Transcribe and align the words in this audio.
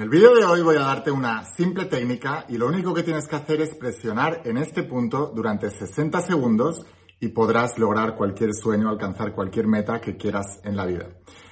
En 0.00 0.04
el 0.04 0.08
vídeo 0.08 0.34
de 0.34 0.46
hoy 0.46 0.62
voy 0.62 0.76
a 0.76 0.84
darte 0.84 1.10
una 1.10 1.44
simple 1.44 1.84
técnica 1.84 2.46
y 2.48 2.56
lo 2.56 2.68
único 2.68 2.94
que 2.94 3.02
tienes 3.02 3.28
que 3.28 3.36
hacer 3.36 3.60
es 3.60 3.74
presionar 3.74 4.40
en 4.46 4.56
este 4.56 4.82
punto 4.82 5.30
durante 5.36 5.68
60 5.68 6.22
segundos 6.22 6.86
y 7.20 7.28
podrás 7.28 7.78
lograr 7.78 8.16
cualquier 8.16 8.54
sueño, 8.54 8.88
alcanzar 8.88 9.34
cualquier 9.34 9.66
meta 9.66 10.00
que 10.00 10.16
quieras 10.16 10.58
en 10.64 10.74
la 10.74 10.86
vida. 10.86 11.04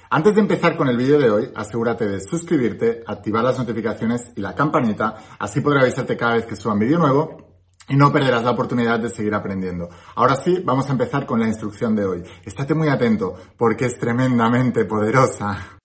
Antes 0.09 0.33
de 0.33 0.41
empezar 0.41 0.75
con 0.77 0.87
el 0.87 0.97
vídeo 0.97 1.19
de 1.19 1.29
hoy, 1.29 1.51
asegúrate 1.55 2.07
de 2.07 2.19
suscribirte, 2.21 3.03
activar 3.05 3.43
las 3.43 3.59
notificaciones 3.59 4.31
y 4.35 4.41
la 4.41 4.55
campanita, 4.55 5.13
así 5.37 5.61
podré 5.61 5.81
avisarte 5.81 6.17
cada 6.17 6.33
vez 6.33 6.47
que 6.47 6.55
suba 6.55 6.73
un 6.73 6.79
vídeo 6.79 6.97
nuevo 6.97 7.61
y 7.87 7.95
no 7.95 8.11
perderás 8.11 8.43
la 8.43 8.49
oportunidad 8.49 8.99
de 8.99 9.11
seguir 9.11 9.35
aprendiendo. 9.35 9.89
Ahora 10.15 10.35
sí, 10.35 10.63
vamos 10.65 10.89
a 10.89 10.93
empezar 10.93 11.27
con 11.27 11.39
la 11.39 11.47
instrucción 11.47 11.95
de 11.95 12.03
hoy. 12.03 12.23
Estate 12.43 12.73
muy 12.73 12.87
atento 12.87 13.35
porque 13.55 13.85
es 13.85 13.99
tremendamente 13.99 14.85
poderosa. 14.85 15.77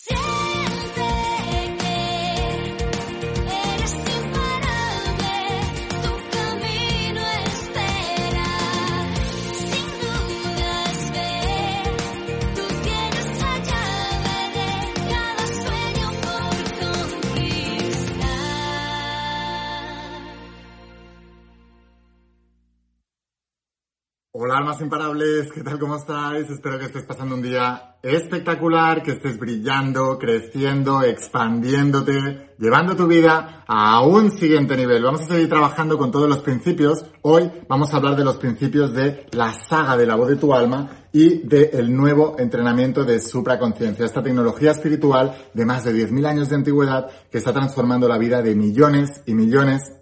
Hola 24.37 24.57
almas 24.57 24.81
imparables, 24.81 25.53
¿qué 25.53 25.63
tal? 25.63 25.79
¿Cómo 25.79 25.95
estáis? 25.95 26.51
Espero 26.51 26.77
que 26.77 26.87
estés 26.87 27.05
pasando 27.05 27.37
un 27.37 27.43
día 27.43 27.99
espectacular, 28.03 29.01
que 29.01 29.13
estés 29.13 29.39
brillando, 29.39 30.19
creciendo, 30.19 31.05
expandiéndote, 31.05 32.57
llevando 32.59 32.97
tu 32.97 33.07
vida 33.07 33.63
a 33.65 34.05
un 34.05 34.33
siguiente 34.33 34.77
nivel. 34.77 35.05
Vamos 35.05 35.21
a 35.21 35.27
seguir 35.27 35.49
trabajando 35.49 35.97
con 35.97 36.11
todos 36.11 36.29
los 36.29 36.39
principios. 36.39 37.05
Hoy 37.23 37.49
vamos 37.69 37.95
a 37.95 37.99
hablar 37.99 38.17
de 38.17 38.25
los 38.25 38.39
principios 38.39 38.93
de 38.93 39.25
la 39.31 39.53
saga 39.53 39.97
de 39.97 40.05
la 40.05 40.17
voz 40.17 40.31
de 40.31 40.35
tu 40.35 40.53
alma 40.53 41.07
y 41.13 41.47
del 41.47 41.95
nuevo 41.95 42.35
entrenamiento 42.37 43.05
de 43.05 43.21
supraconciencia, 43.21 44.05
esta 44.05 44.25
tecnología 44.25 44.73
espiritual 44.73 45.33
de 45.55 45.65
más 45.65 45.85
de 45.85 45.93
10.000 45.93 46.27
años 46.27 46.49
de 46.49 46.57
antigüedad 46.57 47.09
que 47.31 47.39
está 47.39 47.53
transformando 47.53 48.09
la 48.09 48.19
vida 48.19 48.43
de 48.43 48.57
millones 48.57 49.23
y 49.27 49.35
millones 49.35 49.93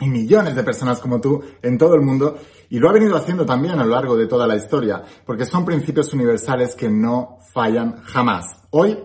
y 0.00 0.08
millones 0.08 0.54
de 0.54 0.62
personas 0.62 1.00
como 1.00 1.20
tú 1.20 1.42
en 1.62 1.78
todo 1.78 1.94
el 1.94 2.02
mundo 2.02 2.38
y 2.68 2.78
lo 2.78 2.88
ha 2.88 2.92
venido 2.92 3.16
haciendo 3.16 3.46
también 3.46 3.78
a 3.78 3.84
lo 3.84 3.94
largo 3.94 4.16
de 4.16 4.26
toda 4.26 4.46
la 4.46 4.56
historia, 4.56 5.02
porque 5.24 5.46
son 5.46 5.64
principios 5.64 6.12
universales 6.12 6.74
que 6.74 6.88
no 6.88 7.38
fallan 7.52 8.02
jamás. 8.02 8.62
Hoy 8.70 8.98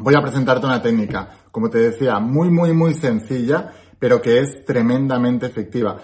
voy 0.00 0.14
a 0.16 0.22
presentarte 0.22 0.66
una 0.66 0.82
técnica, 0.82 1.30
como 1.50 1.70
te 1.70 1.78
decía, 1.78 2.18
muy, 2.18 2.50
muy, 2.50 2.72
muy 2.72 2.94
sencilla, 2.94 3.72
pero 3.98 4.20
que 4.20 4.38
es 4.38 4.64
tremendamente 4.64 5.46
efectiva. 5.46 5.98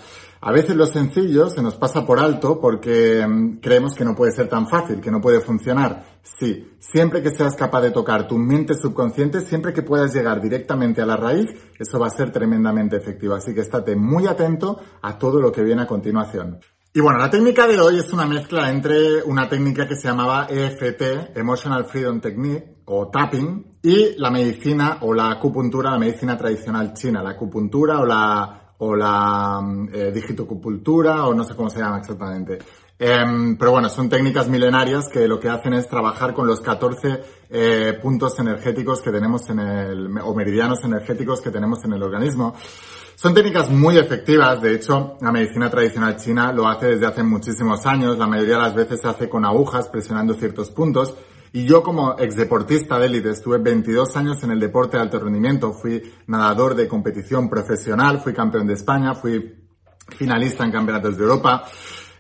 A 0.46 0.52
veces 0.52 0.76
lo 0.76 0.86
sencillo 0.86 1.48
se 1.48 1.62
nos 1.62 1.76
pasa 1.76 2.04
por 2.04 2.20
alto 2.20 2.60
porque 2.60 3.26
mm, 3.26 3.60
creemos 3.60 3.94
que 3.94 4.04
no 4.04 4.14
puede 4.14 4.32
ser 4.32 4.46
tan 4.46 4.68
fácil, 4.68 5.00
que 5.00 5.10
no 5.10 5.18
puede 5.18 5.40
funcionar. 5.40 6.04
Sí, 6.22 6.76
siempre 6.78 7.22
que 7.22 7.30
seas 7.30 7.56
capaz 7.56 7.80
de 7.80 7.92
tocar 7.92 8.28
tu 8.28 8.36
mente 8.36 8.74
subconsciente, 8.74 9.40
siempre 9.40 9.72
que 9.72 9.80
puedas 9.80 10.14
llegar 10.14 10.42
directamente 10.42 11.00
a 11.00 11.06
la 11.06 11.16
raíz, 11.16 11.48
eso 11.78 11.98
va 11.98 12.08
a 12.08 12.10
ser 12.10 12.30
tremendamente 12.30 12.94
efectivo. 12.94 13.34
Así 13.34 13.54
que 13.54 13.62
estate 13.62 13.96
muy 13.96 14.26
atento 14.26 14.78
a 15.00 15.16
todo 15.18 15.40
lo 15.40 15.50
que 15.50 15.62
viene 15.62 15.80
a 15.80 15.86
continuación. 15.86 16.60
Y 16.96 17.00
bueno, 17.00 17.18
la 17.18 17.28
técnica 17.28 17.66
de 17.66 17.80
hoy 17.80 17.98
es 17.98 18.12
una 18.12 18.24
mezcla 18.24 18.70
entre 18.70 19.20
una 19.24 19.48
técnica 19.48 19.88
que 19.88 19.96
se 19.96 20.06
llamaba 20.06 20.46
EFT, 20.48 21.36
Emotional 21.36 21.86
Freedom 21.86 22.20
Technique, 22.20 22.82
o 22.84 23.08
tapping, 23.08 23.78
y 23.82 24.14
la 24.16 24.30
medicina 24.30 24.98
o 25.00 25.12
la 25.12 25.32
acupuntura, 25.32 25.90
la 25.90 25.98
medicina 25.98 26.38
tradicional 26.38 26.94
china, 26.94 27.20
la 27.20 27.30
acupuntura 27.30 27.98
o 27.98 28.06
la 28.06 28.63
o 28.78 28.97
la 28.97 29.61
mm, 29.61 29.89
eh, 29.92 30.12
digitocultura 30.12 31.27
o 31.27 31.34
no 31.34 31.44
sé 31.44 31.55
cómo 31.55 31.70
se 31.70 31.80
llama 31.80 31.98
exactamente. 31.98 32.58
Em, 32.97 33.56
pero 33.56 33.72
bueno, 33.72 33.89
son 33.89 34.08
técnicas 34.08 34.48
milenarias 34.48 35.08
que 35.08 35.27
lo 35.27 35.40
que 35.40 35.48
hacen 35.48 35.74
es 35.74 35.89
trabajar 35.89 36.33
con 36.33 36.46
los 36.46 36.61
14 36.61 37.20
eh, 37.51 37.98
puntos 38.01 38.39
energéticos 38.39 39.02
que 39.02 39.11
tenemos 39.11 39.48
en 39.51 39.58
el, 39.58 40.18
o 40.18 40.34
meridianos 40.34 40.84
energéticos 40.84 41.40
que 41.40 41.51
tenemos 41.51 41.84
en 41.84 41.95
el 41.95 42.02
organismo. 42.02 42.55
Son 43.17 43.34
técnicas 43.34 43.70
muy 43.70 43.96
efectivas, 43.98 44.61
de 44.61 44.74
hecho, 44.74 45.17
la 45.20 45.33
medicina 45.33 45.70
tradicional 45.70 46.17
china 46.17 46.52
lo 46.52 46.68
hace 46.68 46.89
desde 46.89 47.07
hace 47.07 47.23
muchísimos 47.23 47.84
años, 47.86 48.18
la 48.18 48.27
mayoría 48.27 48.57
de 48.57 48.63
las 48.63 48.74
veces 48.74 49.01
se 49.01 49.08
hace 49.08 49.29
con 49.29 49.45
agujas 49.45 49.89
presionando 49.89 50.34
ciertos 50.34 50.70
puntos, 50.70 51.14
y 51.54 51.66
yo 51.66 51.84
como 51.84 52.16
ex 52.18 52.34
deportista 52.34 52.98
de 52.98 53.06
élite 53.06 53.30
estuve 53.30 53.58
22 53.58 54.16
años 54.16 54.42
en 54.42 54.50
el 54.50 54.58
deporte 54.58 54.96
de 54.96 55.04
alto 55.04 55.20
rendimiento, 55.20 55.72
fui 55.72 56.02
nadador 56.26 56.74
de 56.74 56.88
competición 56.88 57.48
profesional, 57.48 58.20
fui 58.20 58.34
campeón 58.34 58.66
de 58.66 58.74
España, 58.74 59.14
fui 59.14 59.54
finalista 60.08 60.64
en 60.64 60.72
campeonatos 60.72 61.16
de 61.16 61.22
Europa, 61.22 61.64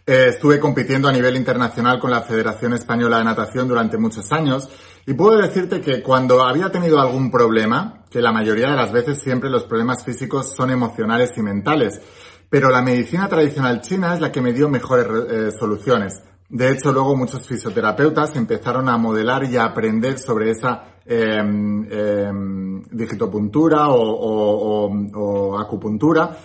eh, 0.06 0.26
estuve 0.28 0.60
compitiendo 0.60 1.08
a 1.08 1.12
nivel 1.12 1.36
internacional 1.36 1.98
con 1.98 2.12
la 2.12 2.22
Federación 2.22 2.74
Española 2.74 3.18
de 3.18 3.24
Natación 3.24 3.66
durante 3.66 3.98
muchos 3.98 4.30
años. 4.30 4.68
Y 5.04 5.14
puedo 5.14 5.36
decirte 5.36 5.80
que 5.80 6.00
cuando 6.00 6.44
había 6.44 6.70
tenido 6.70 7.00
algún 7.00 7.32
problema, 7.32 8.04
que 8.08 8.22
la 8.22 8.30
mayoría 8.30 8.70
de 8.70 8.76
las 8.76 8.92
veces 8.92 9.20
siempre 9.20 9.50
los 9.50 9.64
problemas 9.64 10.04
físicos 10.04 10.54
son 10.54 10.70
emocionales 10.70 11.32
y 11.36 11.42
mentales, 11.42 12.00
pero 12.48 12.70
la 12.70 12.82
medicina 12.82 13.28
tradicional 13.28 13.80
china 13.80 14.14
es 14.14 14.20
la 14.20 14.30
que 14.30 14.40
me 14.40 14.52
dio 14.52 14.68
mejores 14.68 15.06
eh, 15.28 15.50
soluciones. 15.58 16.22
De 16.48 16.70
hecho, 16.70 16.92
luego 16.92 17.16
muchos 17.16 17.46
fisioterapeutas 17.46 18.36
empezaron 18.36 18.88
a 18.88 18.96
modelar 18.96 19.44
y 19.44 19.56
a 19.56 19.64
aprender 19.64 20.18
sobre 20.18 20.50
esa 20.50 20.84
eh, 21.06 22.32
digitopuntura 22.90 23.88
o, 23.88 25.58
acupuntura, 25.58 26.36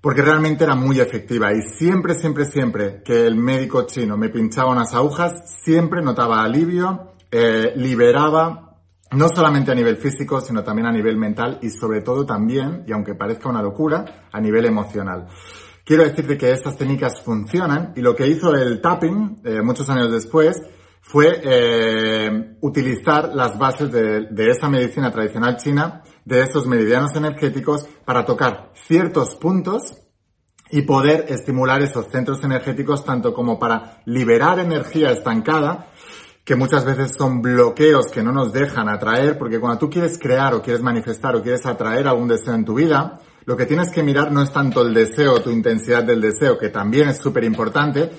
porque 0.00 0.22
realmente 0.22 0.64
era 0.64 0.74
muy 0.74 1.00
efectiva. 1.00 1.52
Y 1.52 1.62
siempre, 1.62 2.14
siempre, 2.14 2.46
siempre 2.46 3.02
que 3.04 3.26
el 3.26 3.36
médico 3.36 3.86
chino 3.86 4.16
me 4.16 4.30
pinchaba 4.30 4.72
unas 4.72 4.94
agujas, 4.94 5.32
siempre 5.62 6.00
notaba 6.00 6.42
alivio, 6.42 7.12
eh, 7.30 7.72
liberaba 7.76 8.70
no 9.12 9.28
solamente 9.28 9.72
a 9.72 9.74
nivel 9.74 9.96
físico, 9.96 10.40
sino 10.40 10.62
también 10.62 10.86
a 10.86 10.92
nivel 10.92 11.16
mental 11.16 11.58
y 11.62 11.70
sobre 11.70 12.00
todo 12.00 12.24
también, 12.24 12.84
y 12.86 12.92
aunque 12.92 13.14
parezca 13.14 13.48
una 13.48 13.62
locura, 13.62 14.26
a 14.30 14.40
nivel 14.40 14.64
emocional. 14.66 15.26
Quiero 15.90 16.04
decirte 16.04 16.38
que 16.38 16.52
estas 16.52 16.76
técnicas 16.76 17.20
funcionan 17.20 17.94
y 17.96 18.00
lo 18.00 18.14
que 18.14 18.28
hizo 18.28 18.54
el 18.54 18.80
tapping 18.80 19.40
eh, 19.42 19.60
muchos 19.60 19.90
años 19.90 20.12
después 20.12 20.56
fue 21.00 21.40
eh, 21.42 22.56
utilizar 22.60 23.34
las 23.34 23.58
bases 23.58 23.90
de, 23.90 24.28
de, 24.30 24.50
esa 24.50 24.68
medicina 24.68 25.10
tradicional 25.10 25.56
china, 25.56 26.04
de 26.24 26.42
estos 26.42 26.68
meridianos 26.68 27.16
energéticos, 27.16 27.88
para 28.04 28.24
tocar 28.24 28.70
ciertos 28.86 29.34
puntos 29.34 29.82
y 30.70 30.82
poder 30.82 31.24
estimular 31.28 31.82
esos 31.82 32.06
centros 32.06 32.44
energéticos 32.44 33.04
tanto 33.04 33.34
como 33.34 33.58
para 33.58 34.00
liberar 34.04 34.60
energía 34.60 35.10
estancada, 35.10 35.88
que 36.44 36.54
muchas 36.54 36.84
veces 36.84 37.16
son 37.18 37.42
bloqueos 37.42 38.12
que 38.12 38.22
no 38.22 38.30
nos 38.30 38.52
dejan 38.52 38.88
atraer, 38.88 39.36
porque 39.36 39.58
cuando 39.58 39.80
tú 39.80 39.90
quieres 39.90 40.20
crear 40.20 40.54
o 40.54 40.62
quieres 40.62 40.82
manifestar 40.82 41.34
o 41.34 41.42
quieres 41.42 41.66
atraer 41.66 42.06
algún 42.06 42.28
deseo 42.28 42.54
en 42.54 42.64
tu 42.64 42.74
vida, 42.74 43.18
lo 43.50 43.56
que 43.56 43.66
tienes 43.66 43.90
que 43.90 44.04
mirar 44.04 44.30
no 44.30 44.42
es 44.42 44.52
tanto 44.52 44.80
el 44.82 44.94
deseo, 44.94 45.42
tu 45.42 45.50
intensidad 45.50 46.04
del 46.04 46.20
deseo, 46.20 46.56
que 46.56 46.68
también 46.68 47.08
es 47.08 47.18
súper 47.18 47.42
importante, 47.42 48.12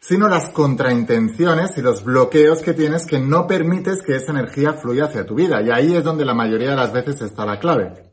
sino 0.00 0.30
las 0.30 0.48
contraintenciones 0.48 1.76
y 1.76 1.82
los 1.82 2.02
bloqueos 2.02 2.62
que 2.62 2.72
tienes 2.72 3.04
que 3.04 3.18
no 3.18 3.46
permites 3.46 4.00
que 4.00 4.16
esa 4.16 4.32
energía 4.32 4.72
fluya 4.72 5.04
hacia 5.04 5.26
tu 5.26 5.34
vida. 5.34 5.60
Y 5.60 5.70
ahí 5.70 5.94
es 5.94 6.02
donde 6.02 6.24
la 6.24 6.32
mayoría 6.32 6.70
de 6.70 6.76
las 6.76 6.90
veces 6.90 7.20
está 7.20 7.44
la 7.44 7.58
clave. 7.58 8.10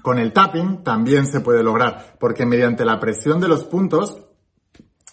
Con 0.00 0.20
el 0.20 0.32
tapping 0.32 0.84
también 0.84 1.26
se 1.26 1.40
puede 1.40 1.64
lograr, 1.64 2.14
porque 2.20 2.46
mediante 2.46 2.84
la 2.84 3.00
presión 3.00 3.40
de 3.40 3.48
los 3.48 3.64
puntos, 3.64 4.24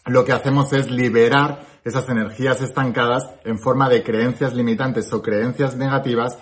lo 0.05 0.23
que 0.23 0.33
hacemos 0.33 0.71
es 0.73 0.91
liberar 0.91 1.65
esas 1.83 2.07
energías 2.07 2.61
estancadas 2.61 3.23
en 3.45 3.57
forma 3.57 3.89
de 3.89 4.03
creencias 4.03 4.53
limitantes 4.53 5.11
o 5.11 5.23
creencias 5.23 5.75
negativas, 5.75 6.37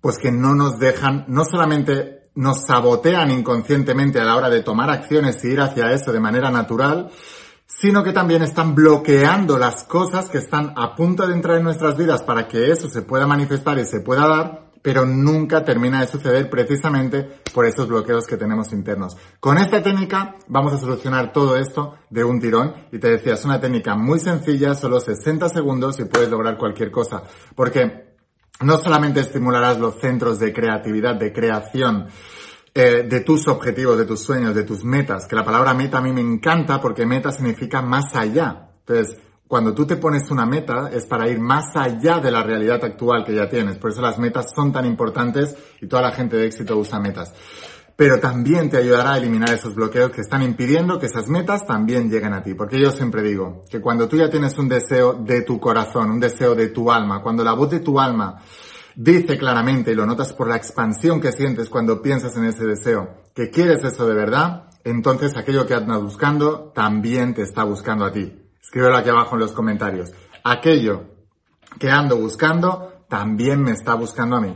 pues 0.00 0.18
que 0.18 0.32
no 0.32 0.56
nos 0.56 0.80
dejan 0.80 1.24
no 1.28 1.44
solamente 1.44 2.25
nos 2.36 2.64
sabotean 2.64 3.30
inconscientemente 3.30 4.20
a 4.20 4.24
la 4.24 4.36
hora 4.36 4.48
de 4.48 4.62
tomar 4.62 4.90
acciones 4.90 5.42
y 5.44 5.48
ir 5.48 5.60
hacia 5.60 5.92
eso 5.92 6.12
de 6.12 6.20
manera 6.20 6.50
natural, 6.50 7.10
sino 7.66 8.04
que 8.04 8.12
también 8.12 8.42
están 8.42 8.74
bloqueando 8.74 9.58
las 9.58 9.84
cosas 9.84 10.28
que 10.28 10.38
están 10.38 10.72
a 10.76 10.94
punto 10.94 11.26
de 11.26 11.34
entrar 11.34 11.56
en 11.56 11.64
nuestras 11.64 11.96
vidas 11.96 12.22
para 12.22 12.46
que 12.46 12.70
eso 12.70 12.88
se 12.88 13.02
pueda 13.02 13.26
manifestar 13.26 13.78
y 13.78 13.84
se 13.84 14.00
pueda 14.00 14.28
dar, 14.28 14.70
pero 14.82 15.04
nunca 15.04 15.64
termina 15.64 16.00
de 16.00 16.06
suceder 16.06 16.48
precisamente 16.48 17.40
por 17.52 17.66
esos 17.66 17.88
bloqueos 17.88 18.26
que 18.26 18.36
tenemos 18.36 18.72
internos. 18.72 19.16
Con 19.40 19.58
esta 19.58 19.82
técnica 19.82 20.36
vamos 20.46 20.74
a 20.74 20.78
solucionar 20.78 21.32
todo 21.32 21.56
esto 21.56 21.94
de 22.10 22.22
un 22.22 22.38
tirón 22.38 22.74
y 22.92 22.98
te 22.98 23.08
decía, 23.08 23.34
es 23.34 23.44
una 23.44 23.60
técnica 23.60 23.96
muy 23.96 24.20
sencilla, 24.20 24.74
solo 24.74 25.00
60 25.00 25.48
segundos 25.48 25.98
y 25.98 26.04
puedes 26.04 26.30
lograr 26.30 26.56
cualquier 26.58 26.90
cosa, 26.90 27.22
porque 27.54 28.15
no 28.60 28.78
solamente 28.78 29.20
estimularás 29.20 29.78
los 29.78 30.00
centros 30.00 30.38
de 30.38 30.52
creatividad, 30.52 31.16
de 31.16 31.32
creación, 31.32 32.08
eh, 32.74 33.06
de 33.08 33.20
tus 33.20 33.48
objetivos, 33.48 33.98
de 33.98 34.04
tus 34.04 34.20
sueños, 34.20 34.54
de 34.54 34.64
tus 34.64 34.84
metas, 34.84 35.26
que 35.26 35.36
la 35.36 35.44
palabra 35.44 35.74
meta 35.74 35.98
a 35.98 36.02
mí 36.02 36.12
me 36.12 36.20
encanta 36.20 36.80
porque 36.80 37.06
meta 37.06 37.32
significa 37.32 37.82
más 37.82 38.14
allá. 38.14 38.70
Entonces, 38.80 39.16
cuando 39.48 39.72
tú 39.74 39.86
te 39.86 39.96
pones 39.96 40.30
una 40.30 40.44
meta 40.44 40.90
es 40.92 41.06
para 41.06 41.28
ir 41.28 41.38
más 41.38 41.76
allá 41.76 42.18
de 42.18 42.30
la 42.30 42.42
realidad 42.42 42.84
actual 42.84 43.24
que 43.24 43.34
ya 43.34 43.48
tienes. 43.48 43.78
Por 43.78 43.92
eso 43.92 44.02
las 44.02 44.18
metas 44.18 44.46
son 44.54 44.72
tan 44.72 44.84
importantes 44.84 45.56
y 45.80 45.86
toda 45.86 46.02
la 46.02 46.12
gente 46.12 46.36
de 46.36 46.46
éxito 46.46 46.76
usa 46.76 46.98
metas. 46.98 47.32
Pero 47.96 48.20
también 48.20 48.68
te 48.68 48.76
ayudará 48.76 49.14
a 49.14 49.18
eliminar 49.18 49.50
esos 49.50 49.74
bloqueos 49.74 50.10
que 50.10 50.20
están 50.20 50.42
impidiendo 50.42 50.98
que 50.98 51.06
esas 51.06 51.28
metas 51.28 51.66
también 51.66 52.10
lleguen 52.10 52.34
a 52.34 52.42
ti. 52.42 52.52
Porque 52.52 52.78
yo 52.78 52.90
siempre 52.90 53.22
digo 53.22 53.62
que 53.70 53.80
cuando 53.80 54.06
tú 54.06 54.18
ya 54.18 54.28
tienes 54.28 54.58
un 54.58 54.68
deseo 54.68 55.14
de 55.14 55.40
tu 55.42 55.58
corazón, 55.58 56.10
un 56.10 56.20
deseo 56.20 56.54
de 56.54 56.68
tu 56.68 56.92
alma, 56.92 57.22
cuando 57.22 57.42
la 57.42 57.54
voz 57.54 57.70
de 57.70 57.80
tu 57.80 57.98
alma 57.98 58.42
dice 58.94 59.38
claramente 59.38 59.92
y 59.92 59.94
lo 59.94 60.04
notas 60.04 60.34
por 60.34 60.46
la 60.46 60.56
expansión 60.56 61.20
que 61.20 61.32
sientes 61.32 61.70
cuando 61.70 62.02
piensas 62.02 62.36
en 62.36 62.44
ese 62.44 62.64
deseo, 62.66 63.24
que 63.34 63.50
quieres 63.50 63.82
eso 63.82 64.06
de 64.06 64.14
verdad, 64.14 64.68
entonces 64.84 65.36
aquello 65.36 65.66
que 65.66 65.74
andas 65.74 66.02
buscando 66.02 66.72
también 66.74 67.34
te 67.34 67.42
está 67.42 67.64
buscando 67.64 68.04
a 68.04 68.12
ti. 68.12 68.42
Escríbelo 68.60 68.96
aquí 68.96 69.08
abajo 69.08 69.36
en 69.36 69.40
los 69.40 69.52
comentarios. 69.52 70.12
Aquello 70.44 71.04
que 71.78 71.90
ando 71.90 72.16
buscando 72.16 73.04
también 73.08 73.62
me 73.62 73.72
está 73.72 73.94
buscando 73.94 74.36
a 74.36 74.40
mí. 74.40 74.54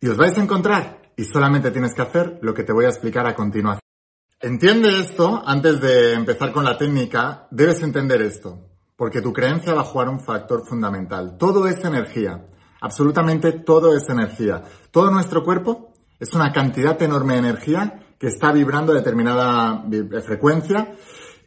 Y 0.00 0.08
os 0.08 0.16
vais 0.16 0.36
a 0.38 0.42
encontrar 0.42 0.99
y 1.20 1.24
solamente 1.26 1.70
tienes 1.70 1.92
que 1.92 2.00
hacer 2.00 2.38
lo 2.40 2.54
que 2.54 2.64
te 2.64 2.72
voy 2.72 2.86
a 2.86 2.88
explicar 2.88 3.26
a 3.26 3.34
continuación. 3.34 3.82
Entiende 4.40 5.00
esto, 5.00 5.42
antes 5.44 5.78
de 5.78 6.14
empezar 6.14 6.50
con 6.50 6.64
la 6.64 6.78
técnica, 6.78 7.46
debes 7.50 7.82
entender 7.82 8.22
esto, 8.22 8.70
porque 8.96 9.20
tu 9.20 9.30
creencia 9.30 9.74
va 9.74 9.82
a 9.82 9.84
jugar 9.84 10.08
un 10.08 10.20
factor 10.20 10.66
fundamental. 10.66 11.36
Todo 11.36 11.66
es 11.66 11.84
energía, 11.84 12.46
absolutamente 12.80 13.52
todo 13.52 13.94
es 13.94 14.08
energía. 14.08 14.64
Todo 14.90 15.10
nuestro 15.10 15.44
cuerpo 15.44 15.92
es 16.18 16.32
una 16.32 16.52
cantidad 16.52 17.00
enorme 17.02 17.34
de 17.34 17.40
energía 17.40 18.00
que 18.18 18.28
está 18.28 18.50
vibrando 18.50 18.92
a 18.92 18.94
determinada 18.94 19.84
frecuencia 20.24 20.96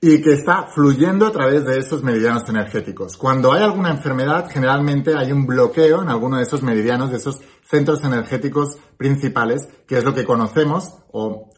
y 0.05 0.21
que 0.21 0.33
está 0.33 0.67
fluyendo 0.67 1.25
a 1.25 1.31
través 1.31 1.63
de 1.63 1.79
esos 1.79 2.03
meridianos 2.03 2.43
energéticos. 2.49 3.15
Cuando 3.15 3.53
hay 3.53 3.63
alguna 3.63 3.89
enfermedad, 3.89 4.49
generalmente 4.51 5.15
hay 5.15 5.31
un 5.31 5.45
bloqueo 5.45 6.01
en 6.01 6.09
alguno 6.09 6.35
de 6.35 6.43
esos 6.43 6.61
meridianos, 6.61 7.09
de 7.09 7.15
esos 7.15 7.39
centros 7.63 8.03
energéticos 8.03 8.75
principales, 8.97 9.65
que 9.87 9.97
es 9.97 10.03
lo 10.03 10.13
que 10.13 10.25
conocemos 10.25 10.93
o 11.13 11.49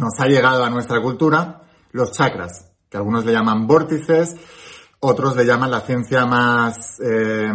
nos 0.00 0.18
ha 0.18 0.28
llegado 0.28 0.64
a 0.64 0.70
nuestra 0.70 1.02
cultura, 1.02 1.60
los 1.92 2.12
chakras, 2.12 2.72
que 2.88 2.96
algunos 2.96 3.26
le 3.26 3.32
llaman 3.32 3.66
vórtices, 3.66 4.34
otros 5.00 5.36
le 5.36 5.44
llaman 5.44 5.70
la 5.70 5.82
ciencia 5.82 6.24
más, 6.24 6.98
eh, 7.00 7.52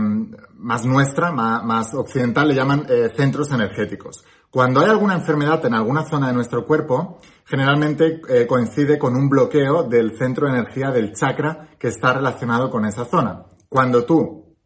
más 0.60 0.86
nuestra, 0.86 1.32
más, 1.32 1.96
occidental, 1.96 2.50
le 2.50 2.54
llaman 2.54 2.86
eh, 2.88 3.10
centros 3.18 3.52
energéticos. 3.52 4.26
Cuando 4.52 4.82
hay 4.82 4.90
alguna 4.90 5.14
enfermedad 5.14 5.66
en 5.66 5.74
alguna 5.74 6.04
zona 6.04 6.28
de 6.28 6.34
nuestro 6.34 6.68
cuerpo, 6.68 7.22
generalmente 7.46 8.20
eh, 8.28 8.46
coincide 8.46 9.00
con 9.00 9.16
un 9.16 9.30
bloqueo 9.30 9.84
del 9.84 10.18
centro 10.18 10.46
de 10.46 10.60
energía 10.60 10.92
del 10.92 11.14
chakra 11.14 11.70
que 11.80 11.88
está 11.88 12.12
relacionado 12.12 12.70
con 12.70 12.86
esa 12.86 13.06
zona. 13.06 13.46
Cuando 13.70 14.04
tú 14.04 14.58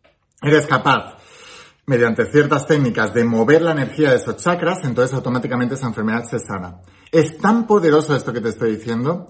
eres 0.42 0.66
capaz, 0.66 1.18
mediante 1.86 2.26
ciertas 2.26 2.66
técnicas, 2.66 3.14
de 3.14 3.26
mover 3.26 3.62
la 3.62 3.74
energía 3.74 4.10
de 4.10 4.16
esos 4.16 4.38
chakras, 4.38 4.80
entonces 4.86 5.14
automáticamente 5.14 5.76
esa 5.76 5.86
enfermedad 5.86 6.24
se 6.28 6.40
sana. 6.40 6.82
Es 7.12 7.38
tan 7.38 7.68
poderoso 7.68 8.16
esto 8.16 8.34
que 8.34 8.42
te 8.42 8.50
estoy 8.50 8.78
diciendo. 8.78 9.28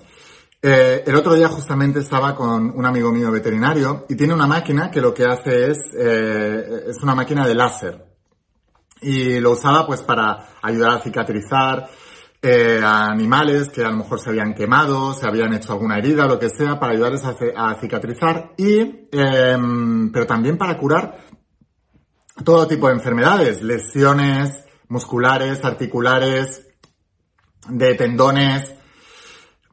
Eh, 0.61 1.03
el 1.05 1.15
otro 1.15 1.33
día 1.33 1.49
justamente 1.49 1.99
estaba 1.99 2.33
con 2.33 2.71
un 2.73 2.85
amigo 2.85 3.11
mío 3.11 3.29
veterinario 3.29 4.05
y 4.07 4.15
tiene 4.15 4.33
una 4.33 4.47
máquina 4.47 4.89
que 4.89 5.01
lo 5.01 5.13
que 5.13 5.25
hace 5.25 5.71
es, 5.71 5.79
eh, 5.99 6.85
es 6.87 7.03
una 7.03 7.13
máquina 7.13 7.45
de 7.45 7.55
láser 7.55 8.14
y 9.05 9.39
lo 9.39 9.51
usaba 9.51 9.85
pues 9.85 10.01
para 10.01 10.49
ayudar 10.61 10.97
a 10.97 10.99
cicatrizar 10.99 11.87
eh, 12.41 12.79
a 12.83 13.07
animales 13.07 13.69
que 13.69 13.83
a 13.83 13.89
lo 13.89 13.97
mejor 13.97 14.19
se 14.19 14.29
habían 14.29 14.53
quemado, 14.53 15.13
se 15.13 15.27
habían 15.27 15.53
hecho 15.53 15.73
alguna 15.73 15.97
herida, 15.97 16.27
lo 16.27 16.37
que 16.37 16.49
sea, 16.49 16.79
para 16.79 16.93
ayudarles 16.93 17.23
a, 17.23 17.75
cicatrizar 17.75 18.53
y, 18.57 19.07
em, 19.11 20.11
pero 20.11 20.27
también 20.27 20.57
para 20.57 20.77
curar 20.77 21.25
todo 22.43 22.67
tipo 22.67 22.87
de 22.87 22.93
enfermedades, 22.93 23.61
lesiones 23.61 24.65
musculares, 24.89 25.63
articulares, 25.63 26.67
de 27.67 27.95
tendones, 27.95 28.75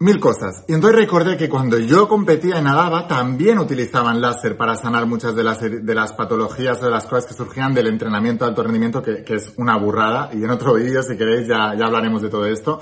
Mil 0.03 0.19
cosas. 0.19 0.65
Y 0.67 0.75
entonces 0.75 0.99
recordé 0.99 1.37
que 1.37 1.49
cuando 1.49 1.79
yo 1.79 2.09
competía 2.09 2.59
y 2.59 2.63
nadaba, 2.63 3.07
también 3.07 3.61
utilizaban 3.61 4.21
láser 4.21 4.57
para 4.57 4.75
sanar 4.75 5.07
muchas 5.07 5.37
de 5.37 5.45
las, 5.45 5.61
de 5.61 5.95
las 5.95 6.13
patologías 6.13 6.83
o 6.83 6.87
de 6.87 6.91
las 6.91 7.07
cosas 7.07 7.27
que 7.27 7.35
surgían 7.35 7.73
del 7.73 7.87
entrenamiento 7.87 8.45
de 8.45 8.49
alto 8.49 8.65
rendimiento, 8.65 9.01
que, 9.01 9.23
que 9.23 9.37
es 9.37 9.55
una 9.59 9.77
burrada. 9.77 10.31
Y 10.33 10.43
en 10.43 10.51
otro 10.51 10.75
vídeo, 10.75 11.05
si 11.05 11.17
queréis, 11.17 11.47
ya, 11.47 11.77
ya 11.79 11.87
hablaremos 11.87 12.21
de 12.21 12.31
todo 12.31 12.47
esto. 12.47 12.81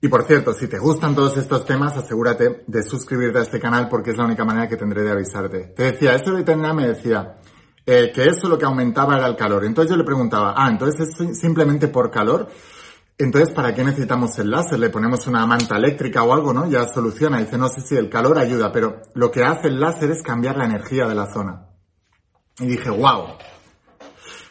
Y 0.00 0.06
por 0.06 0.22
cierto, 0.28 0.52
si 0.52 0.68
te 0.68 0.78
gustan 0.78 1.16
todos 1.16 1.36
estos 1.36 1.64
temas, 1.64 1.96
asegúrate 1.96 2.62
de 2.68 2.82
suscribirte 2.84 3.40
a 3.40 3.42
este 3.42 3.58
canal 3.58 3.88
porque 3.88 4.12
es 4.12 4.16
la 4.16 4.24
única 4.24 4.44
manera 4.44 4.68
que 4.68 4.76
tendré 4.76 5.02
de 5.02 5.10
avisarte. 5.10 5.72
Te 5.74 5.82
decía, 5.90 6.14
ese 6.14 6.30
veterinario 6.30 6.74
me 6.74 6.86
decía 6.86 7.34
eh, 7.84 8.12
que 8.14 8.26
eso 8.26 8.48
lo 8.48 8.56
que 8.56 8.64
aumentaba 8.64 9.16
era 9.16 9.26
el 9.26 9.34
calor. 9.34 9.64
Entonces 9.64 9.90
yo 9.90 9.96
le 9.96 10.04
preguntaba, 10.04 10.54
ah, 10.56 10.68
entonces 10.70 11.18
es 11.18 11.40
simplemente 11.40 11.88
por 11.88 12.12
calor. 12.12 12.48
Entonces, 13.16 13.54
¿para 13.54 13.74
qué 13.74 13.84
necesitamos 13.84 14.36
el 14.38 14.50
láser? 14.50 14.78
Le 14.78 14.90
ponemos 14.90 15.26
una 15.28 15.46
manta 15.46 15.76
eléctrica 15.76 16.24
o 16.24 16.32
algo, 16.32 16.52
¿no? 16.52 16.68
Ya 16.68 16.86
soluciona. 16.88 17.38
Dice, 17.38 17.56
no 17.56 17.68
sé 17.68 17.80
si 17.80 17.96
el 17.96 18.10
calor 18.10 18.38
ayuda, 18.38 18.72
pero 18.72 19.02
lo 19.14 19.30
que 19.30 19.44
hace 19.44 19.68
el 19.68 19.78
láser 19.78 20.10
es 20.10 20.22
cambiar 20.22 20.56
la 20.56 20.64
energía 20.64 21.06
de 21.06 21.14
la 21.14 21.32
zona. 21.32 21.68
Y 22.58 22.66
dije, 22.66 22.90
wow. 22.90 23.36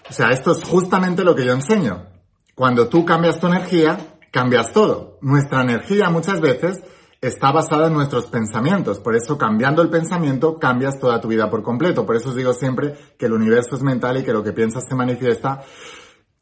O 0.09 0.13
sea, 0.13 0.31
esto 0.31 0.53
es 0.53 0.63
justamente 0.63 1.23
lo 1.25 1.35
que 1.35 1.45
yo 1.45 1.51
enseño. 1.51 2.07
Cuando 2.55 2.87
tú 2.87 3.03
cambias 3.03 3.39
tu 3.39 3.47
energía, 3.47 3.97
cambias 4.31 4.71
todo. 4.71 5.17
Nuestra 5.21 5.61
energía 5.61 6.09
muchas 6.09 6.39
veces 6.39 6.81
está 7.19 7.51
basada 7.51 7.87
en 7.87 7.93
nuestros 7.93 8.27
pensamientos. 8.27 8.99
Por 8.99 9.15
eso, 9.15 9.37
cambiando 9.37 9.81
el 9.81 9.89
pensamiento, 9.89 10.57
cambias 10.57 10.99
toda 10.99 11.19
tu 11.19 11.27
vida 11.27 11.49
por 11.49 11.63
completo. 11.63 12.05
Por 12.05 12.15
eso 12.15 12.29
os 12.29 12.35
digo 12.35 12.53
siempre 12.53 12.95
que 13.17 13.25
el 13.25 13.33
universo 13.33 13.75
es 13.75 13.81
mental 13.81 14.17
y 14.17 14.23
que 14.23 14.33
lo 14.33 14.43
que 14.43 14.53
piensas 14.53 14.85
se 14.87 14.95
manifiesta 14.95 15.63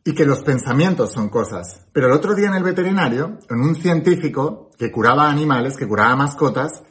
y 0.04 0.14
que 0.14 0.26
los 0.26 0.40
pensamientos 0.40 1.12
son 1.14 1.30
cosas. 1.30 1.86
Pero 1.94 2.08
el 2.08 2.14
otro 2.14 2.34
día 2.34 2.48
en 2.48 2.56
el 2.56 2.64
veterinario, 2.64 3.40
en 3.50 3.60
un 3.60 3.76
científico 3.76 4.72
que 4.78 4.92
curaba 4.92 5.30
animales, 5.30 5.78
que 5.78 5.88
curaba 5.88 6.16
mascotas, 6.16 6.84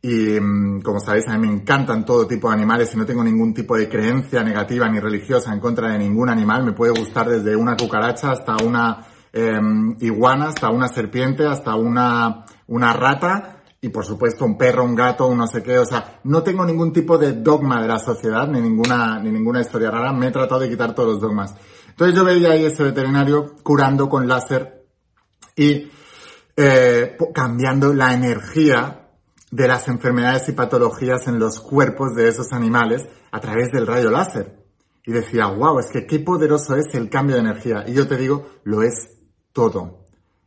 y 0.00 0.38
mm, 0.40 0.80
como 0.82 1.00
sabéis, 1.00 1.26
a 1.28 1.36
mí 1.36 1.46
me 1.46 1.52
encantan 1.52 2.04
todo 2.04 2.26
tipo 2.26 2.48
de 2.48 2.54
animales 2.54 2.94
y 2.94 2.96
no 2.96 3.06
tengo 3.06 3.24
ningún 3.24 3.52
tipo 3.52 3.76
de 3.76 3.88
creencia 3.88 4.44
negativa 4.44 4.88
ni 4.88 5.00
religiosa 5.00 5.52
en 5.52 5.60
contra 5.60 5.90
de 5.92 5.98
ningún 5.98 6.28
animal. 6.28 6.64
Me 6.64 6.72
puede 6.72 6.92
gustar 6.92 7.28
desde 7.28 7.56
una 7.56 7.76
cucaracha 7.76 8.30
hasta 8.30 8.56
una 8.64 9.06
em, 9.32 9.96
iguana, 10.00 10.48
hasta 10.48 10.70
una 10.70 10.88
serpiente, 10.88 11.46
hasta 11.46 11.74
una, 11.74 12.44
una 12.68 12.92
rata 12.92 13.57
y 13.80 13.88
por 13.90 14.04
supuesto 14.04 14.44
un 14.44 14.58
perro, 14.58 14.84
un 14.84 14.94
gato, 14.94 15.26
un 15.28 15.38
no 15.38 15.46
sé 15.46 15.62
qué. 15.62 15.78
O 15.78 15.84
sea, 15.84 16.20
no 16.24 16.42
tengo 16.42 16.64
ningún 16.64 16.92
tipo 16.92 17.16
de 17.16 17.34
dogma 17.34 17.80
de 17.80 17.88
la 17.88 17.98
sociedad 17.98 18.48
ni 18.48 18.60
ninguna, 18.60 19.20
ni 19.20 19.30
ninguna 19.30 19.60
historia 19.60 19.90
rara. 19.90 20.12
Me 20.12 20.28
he 20.28 20.30
tratado 20.32 20.60
de 20.60 20.68
quitar 20.68 20.94
todos 20.94 21.14
los 21.14 21.20
dogmas. 21.20 21.54
Entonces 21.88 22.16
yo 22.16 22.24
veía 22.24 22.50
ahí 22.50 22.64
ese 22.64 22.82
veterinario 22.82 23.54
curando 23.62 24.08
con 24.08 24.26
láser 24.26 24.84
y 25.56 25.90
eh, 26.56 27.16
cambiando 27.32 27.92
la 27.92 28.14
energía 28.14 29.08
de 29.50 29.68
las 29.68 29.88
enfermedades 29.88 30.48
y 30.48 30.52
patologías 30.52 31.26
en 31.28 31.38
los 31.38 31.60
cuerpos 31.60 32.14
de 32.14 32.28
esos 32.28 32.52
animales 32.52 33.08
a 33.30 33.40
través 33.40 33.70
del 33.70 33.86
rayo 33.86 34.10
láser. 34.10 34.58
Y 35.04 35.12
decía, 35.12 35.46
wow, 35.46 35.78
es 35.78 35.86
que 35.86 36.06
qué 36.06 36.18
poderoso 36.18 36.76
es 36.76 36.94
el 36.94 37.08
cambio 37.08 37.36
de 37.36 37.42
energía. 37.42 37.84
Y 37.86 37.94
yo 37.94 38.06
te 38.06 38.16
digo, 38.16 38.46
lo 38.64 38.82
es 38.82 39.08
todo. 39.52 40.04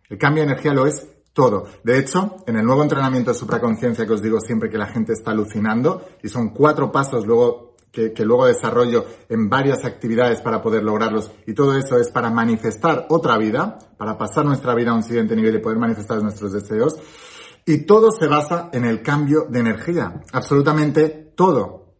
El 0.09 0.17
cambio 0.17 0.43
de 0.43 0.51
energía 0.51 0.73
lo 0.73 0.85
es 0.85 1.07
todo. 1.33 1.65
De 1.83 1.97
hecho, 1.97 2.37
en 2.45 2.57
el 2.57 2.65
nuevo 2.65 2.83
entrenamiento 2.83 3.31
de 3.31 3.37
supraconciencia 3.37 4.05
que 4.05 4.13
os 4.13 4.21
digo 4.21 4.39
siempre 4.39 4.69
que 4.69 4.77
la 4.77 4.87
gente 4.87 5.13
está 5.13 5.31
alucinando, 5.31 6.05
y 6.23 6.29
son 6.29 6.49
cuatro 6.49 6.91
pasos 6.91 7.25
luego 7.25 7.71
que, 7.91 8.13
luego 8.23 8.45
desarrollo 8.45 9.05
en 9.27 9.49
varias 9.49 9.83
actividades 9.83 10.41
para 10.41 10.61
poder 10.61 10.83
lograrlos. 10.83 11.31
Y 11.45 11.53
todo 11.53 11.77
eso 11.77 11.97
es 11.97 12.09
para 12.09 12.29
manifestar 12.29 13.05
otra 13.09 13.37
vida, 13.37 13.77
para 13.97 14.17
pasar 14.17 14.45
nuestra 14.45 14.73
vida 14.73 14.91
a 14.91 14.95
un 14.95 15.03
siguiente 15.03 15.35
nivel 15.35 15.55
y 15.55 15.59
poder 15.59 15.77
manifestar 15.77 16.21
nuestros 16.23 16.53
deseos. 16.53 16.97
Y 17.65 17.85
todo 17.85 18.11
se 18.11 18.27
basa 18.27 18.69
en 18.71 18.85
el 18.85 19.01
cambio 19.01 19.45
de 19.49 19.59
energía. 19.59 20.23
Absolutamente 20.31 21.33
todo. 21.35 21.95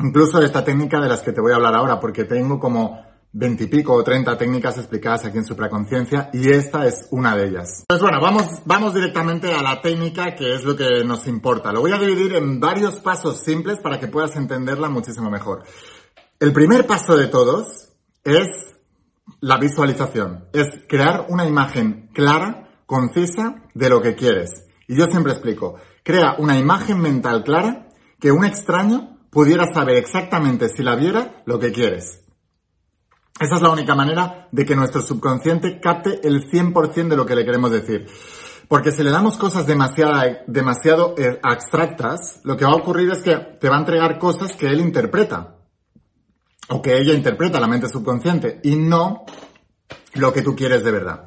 Incluso 0.00 0.40
esta 0.40 0.64
técnica 0.64 1.00
de 1.00 1.08
las 1.08 1.22
que 1.22 1.32
te 1.32 1.40
voy 1.40 1.52
a 1.52 1.56
hablar 1.56 1.74
ahora, 1.74 2.00
porque 2.00 2.24
tengo 2.24 2.58
como 2.58 3.11
veintipico 3.32 3.94
o 3.94 4.04
treinta 4.04 4.36
técnicas 4.36 4.76
explicadas 4.76 5.24
aquí 5.24 5.38
en 5.38 5.44
Supraconciencia 5.44 6.28
y 6.32 6.50
esta 6.50 6.86
es 6.86 7.08
una 7.10 7.36
de 7.36 7.48
ellas. 7.48 7.84
Pues 7.88 8.00
bueno, 8.00 8.20
vamos, 8.20 8.60
vamos 8.66 8.94
directamente 8.94 9.52
a 9.52 9.62
la 9.62 9.80
técnica 9.80 10.34
que 10.34 10.54
es 10.54 10.64
lo 10.64 10.76
que 10.76 11.04
nos 11.04 11.26
importa. 11.26 11.72
Lo 11.72 11.80
voy 11.80 11.92
a 11.92 11.98
dividir 11.98 12.34
en 12.34 12.60
varios 12.60 12.96
pasos 12.96 13.42
simples 13.42 13.78
para 13.78 13.98
que 13.98 14.08
puedas 14.08 14.36
entenderla 14.36 14.88
muchísimo 14.88 15.30
mejor. 15.30 15.64
El 16.38 16.52
primer 16.52 16.86
paso 16.86 17.16
de 17.16 17.28
todos 17.28 17.88
es 18.24 18.48
la 19.40 19.56
visualización, 19.56 20.46
es 20.52 20.66
crear 20.88 21.26
una 21.28 21.46
imagen 21.46 22.10
clara, 22.12 22.68
concisa 22.86 23.62
de 23.74 23.88
lo 23.88 24.02
que 24.02 24.14
quieres. 24.14 24.66
Y 24.86 24.96
yo 24.96 25.06
siempre 25.06 25.32
explico, 25.32 25.76
crea 26.02 26.36
una 26.38 26.58
imagen 26.58 27.00
mental 27.00 27.44
clara 27.44 27.88
que 28.20 28.30
un 28.30 28.44
extraño 28.44 29.18
pudiera 29.30 29.66
saber 29.72 29.96
exactamente 29.96 30.68
si 30.68 30.82
la 30.82 30.96
viera 30.96 31.42
lo 31.46 31.58
que 31.58 31.72
quieres. 31.72 32.21
Esa 33.40 33.56
es 33.56 33.62
la 33.62 33.70
única 33.70 33.94
manera 33.94 34.48
de 34.52 34.64
que 34.64 34.76
nuestro 34.76 35.02
subconsciente 35.02 35.80
capte 35.80 36.20
el 36.26 36.50
100% 36.50 37.08
de 37.08 37.16
lo 37.16 37.26
que 37.26 37.34
le 37.34 37.44
queremos 37.44 37.70
decir. 37.70 38.06
Porque 38.68 38.92
si 38.92 39.02
le 39.02 39.10
damos 39.10 39.36
cosas 39.36 39.66
demasiado, 39.66 40.12
demasiado 40.46 41.14
eh, 41.18 41.38
abstractas, 41.42 42.40
lo 42.44 42.56
que 42.56 42.64
va 42.64 42.72
a 42.72 42.76
ocurrir 42.76 43.10
es 43.10 43.18
que 43.18 43.36
te 43.36 43.68
va 43.68 43.76
a 43.76 43.80
entregar 43.80 44.18
cosas 44.18 44.54
que 44.56 44.68
él 44.68 44.80
interpreta. 44.80 45.56
O 46.68 46.80
que 46.80 46.96
ella 46.96 47.12
interpreta, 47.12 47.60
la 47.60 47.66
mente 47.66 47.88
subconsciente. 47.88 48.60
Y 48.62 48.76
no 48.76 49.24
lo 50.14 50.32
que 50.32 50.42
tú 50.42 50.54
quieres 50.54 50.84
de 50.84 50.92
verdad. 50.92 51.26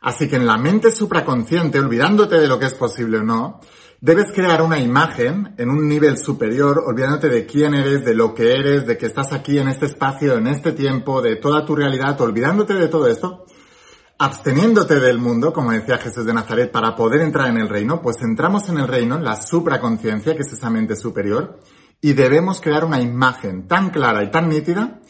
Así 0.00 0.28
que 0.28 0.36
en 0.36 0.46
la 0.46 0.56
mente 0.56 0.90
supraconsciente, 0.90 1.78
olvidándote 1.78 2.38
de 2.38 2.48
lo 2.48 2.58
que 2.58 2.66
es 2.66 2.74
posible 2.74 3.18
o 3.18 3.22
no, 3.22 3.60
debes 4.00 4.32
crear 4.32 4.62
una 4.62 4.78
imagen 4.78 5.54
en 5.58 5.68
un 5.68 5.86
nivel 5.86 6.16
superior, 6.16 6.82
olvidándote 6.86 7.28
de 7.28 7.46
quién 7.46 7.74
eres, 7.74 8.04
de 8.04 8.14
lo 8.14 8.34
que 8.34 8.54
eres, 8.54 8.86
de 8.86 8.96
que 8.96 9.06
estás 9.06 9.32
aquí 9.32 9.58
en 9.58 9.68
este 9.68 9.86
espacio, 9.86 10.36
en 10.36 10.46
este 10.46 10.72
tiempo, 10.72 11.20
de 11.20 11.36
toda 11.36 11.64
tu 11.64 11.76
realidad, 11.76 12.18
olvidándote 12.20 12.74
de 12.74 12.88
todo 12.88 13.06
esto, 13.08 13.44
absteniéndote 14.18 15.00
del 15.00 15.18
mundo, 15.18 15.52
como 15.52 15.72
decía 15.72 15.98
Jesús 15.98 16.24
de 16.24 16.32
Nazaret, 16.32 16.70
para 16.70 16.96
poder 16.96 17.20
entrar 17.20 17.48
en 17.48 17.58
el 17.58 17.68
reino, 17.68 18.00
pues 18.00 18.22
entramos 18.22 18.68
en 18.70 18.78
el 18.78 18.88
reino, 18.88 19.16
en 19.16 19.24
la 19.24 19.40
supraconciencia, 19.40 20.34
que 20.34 20.42
es 20.42 20.52
esa 20.52 20.70
mente 20.70 20.96
superior, 20.96 21.60
y 22.00 22.14
debemos 22.14 22.60
crear 22.60 22.86
una 22.86 23.00
imagen 23.00 23.68
tan 23.68 23.90
clara 23.90 24.24
y 24.24 24.30
tan 24.30 24.48
nítida 24.48 25.00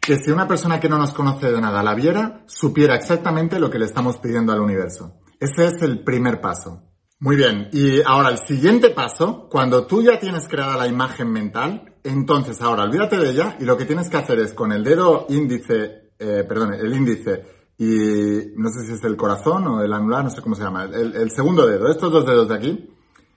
que 0.00 0.16
si 0.16 0.30
una 0.30 0.48
persona 0.48 0.80
que 0.80 0.88
no 0.88 0.96
nos 0.96 1.12
conoce 1.12 1.52
de 1.52 1.60
nada 1.60 1.82
la 1.82 1.94
viera, 1.94 2.42
supiera 2.46 2.94
exactamente 2.94 3.58
lo 3.60 3.68
que 3.68 3.78
le 3.78 3.84
estamos 3.84 4.16
pidiendo 4.16 4.52
al 4.52 4.60
universo. 4.60 5.20
Ese 5.38 5.66
es 5.66 5.82
el 5.82 6.02
primer 6.02 6.40
paso. 6.40 6.87
Muy 7.20 7.36
bien, 7.36 7.68
y 7.72 8.00
ahora 8.02 8.28
el 8.28 8.38
siguiente 8.38 8.90
paso, 8.90 9.48
cuando 9.50 9.86
tú 9.86 10.02
ya 10.02 10.20
tienes 10.20 10.46
creada 10.46 10.76
la 10.76 10.86
imagen 10.86 11.32
mental, 11.32 11.96
entonces 12.04 12.60
ahora 12.62 12.84
olvídate 12.84 13.16
de 13.16 13.30
ella 13.30 13.56
y 13.58 13.64
lo 13.64 13.76
que 13.76 13.86
tienes 13.86 14.08
que 14.08 14.16
hacer 14.16 14.38
es 14.38 14.52
con 14.52 14.70
el 14.70 14.84
dedo 14.84 15.26
índice, 15.28 16.12
eh, 16.18 16.44
perdón, 16.48 16.74
el 16.74 16.94
índice 16.94 17.44
y 17.76 18.52
no 18.56 18.68
sé 18.70 18.86
si 18.86 18.92
es 18.92 19.02
el 19.02 19.16
corazón 19.16 19.66
o 19.66 19.82
el 19.82 19.92
anular, 19.92 20.22
no 20.22 20.30
sé 20.30 20.40
cómo 20.42 20.54
se 20.54 20.62
llama, 20.62 20.84
el, 20.84 21.16
el 21.16 21.30
segundo 21.32 21.66
dedo, 21.66 21.90
estos 21.90 22.12
dos 22.12 22.24
dedos 22.24 22.48
de 22.48 22.54
aquí, 22.54 22.90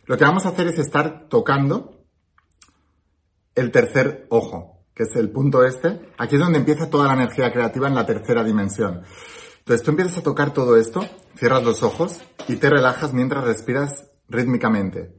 lo 0.06 0.16
que 0.16 0.26
vamos 0.26 0.46
a 0.46 0.50
hacer 0.50 0.68
es 0.68 0.78
estar 0.78 1.28
tocando 1.28 2.06
el 3.56 3.72
tercer 3.72 4.28
ojo 4.30 4.72
que 4.94 5.04
es 5.04 5.16
el 5.16 5.30
punto 5.32 5.64
este, 5.64 6.02
aquí 6.18 6.36
es 6.36 6.42
donde 6.42 6.60
empieza 6.60 6.90
toda 6.90 7.08
la 7.08 7.14
energía 7.14 7.52
creativa 7.52 7.88
en 7.88 7.96
la 7.96 8.06
tercera 8.06 8.44
dimensión. 8.44 9.02
Entonces 9.62 9.84
tú 9.84 9.92
empiezas 9.92 10.18
a 10.18 10.24
tocar 10.24 10.54
todo 10.54 10.76
esto, 10.76 11.08
cierras 11.38 11.64
los 11.64 11.84
ojos 11.84 12.20
y 12.48 12.56
te 12.56 12.70
relajas 12.70 13.14
mientras 13.14 13.44
respiras 13.44 14.10
rítmicamente. 14.28 15.16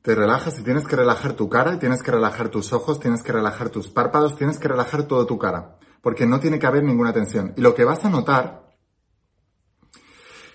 Te 0.00 0.14
relajas 0.14 0.58
y 0.58 0.62
tienes 0.62 0.86
que 0.86 0.96
relajar 0.96 1.34
tu 1.34 1.50
cara, 1.50 1.78
tienes 1.78 2.02
que 2.02 2.10
relajar 2.10 2.48
tus 2.48 2.72
ojos, 2.72 3.00
tienes 3.00 3.22
que 3.22 3.32
relajar 3.32 3.68
tus 3.68 3.88
párpados, 3.88 4.36
tienes 4.36 4.58
que 4.58 4.68
relajar 4.68 5.04
toda 5.04 5.26
tu 5.26 5.38
cara, 5.38 5.78
porque 6.00 6.26
no 6.26 6.40
tiene 6.40 6.58
que 6.58 6.66
haber 6.66 6.84
ninguna 6.84 7.12
tensión. 7.12 7.52
Y 7.56 7.60
lo 7.60 7.74
que 7.74 7.84
vas 7.84 8.02
a 8.04 8.10
notar 8.10 8.70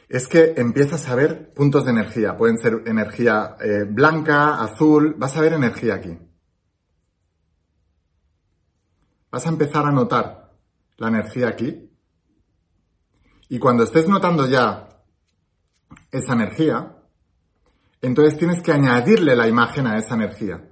es 0.07 0.27
que 0.27 0.55
empiezas 0.57 1.07
a 1.09 1.15
ver 1.15 1.53
puntos 1.53 1.85
de 1.85 1.91
energía. 1.91 2.35
Pueden 2.35 2.57
ser 2.57 2.81
energía 2.87 3.55
eh, 3.59 3.85
blanca, 3.87 4.63
azul, 4.63 5.13
vas 5.17 5.37
a 5.37 5.41
ver 5.41 5.53
energía 5.53 5.95
aquí. 5.95 6.17
Vas 9.31 9.45
a 9.45 9.49
empezar 9.49 9.85
a 9.85 9.91
notar 9.91 10.53
la 10.97 11.07
energía 11.07 11.49
aquí. 11.49 11.89
Y 13.49 13.59
cuando 13.59 13.83
estés 13.83 14.07
notando 14.07 14.47
ya 14.47 14.89
esa 16.11 16.33
energía, 16.33 16.95
entonces 18.01 18.37
tienes 18.37 18.61
que 18.61 18.71
añadirle 18.71 19.35
la 19.35 19.47
imagen 19.47 19.87
a 19.87 19.97
esa 19.97 20.15
energía. 20.15 20.67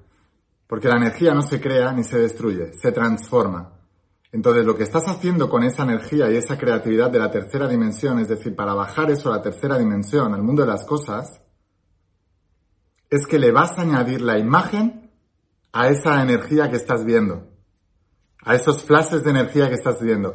Porque 0.67 0.87
la 0.87 0.97
energía 0.97 1.33
no 1.33 1.41
se 1.41 1.61
crea 1.61 1.93
ni 1.93 2.03
se 2.03 2.19
destruye, 2.19 2.73
se 2.73 2.91
transforma. 2.91 3.73
Entonces, 4.31 4.65
lo 4.65 4.75
que 4.75 4.83
estás 4.83 5.07
haciendo 5.07 5.49
con 5.49 5.63
esa 5.63 5.83
energía 5.83 6.29
y 6.29 6.35
esa 6.35 6.57
creatividad 6.57 7.09
de 7.09 7.19
la 7.19 7.31
tercera 7.31 7.67
dimensión, 7.67 8.19
es 8.19 8.27
decir, 8.27 8.55
para 8.55 8.73
bajar 8.73 9.09
eso 9.09 9.31
a 9.31 9.37
la 9.37 9.41
tercera 9.41 9.77
dimensión, 9.77 10.33
al 10.33 10.43
mundo 10.43 10.63
de 10.63 10.67
las 10.67 10.83
cosas, 10.83 11.41
es 13.09 13.25
que 13.25 13.39
le 13.39 13.51
vas 13.51 13.77
a 13.77 13.81
añadir 13.81 14.21
la 14.21 14.37
imagen 14.37 15.11
a 15.71 15.87
esa 15.87 16.21
energía 16.21 16.69
que 16.69 16.75
estás 16.75 17.05
viendo, 17.05 17.47
a 18.43 18.55
esos 18.55 18.83
flashes 18.83 19.23
de 19.23 19.31
energía 19.31 19.67
que 19.67 19.75
estás 19.75 20.01
viendo. 20.01 20.33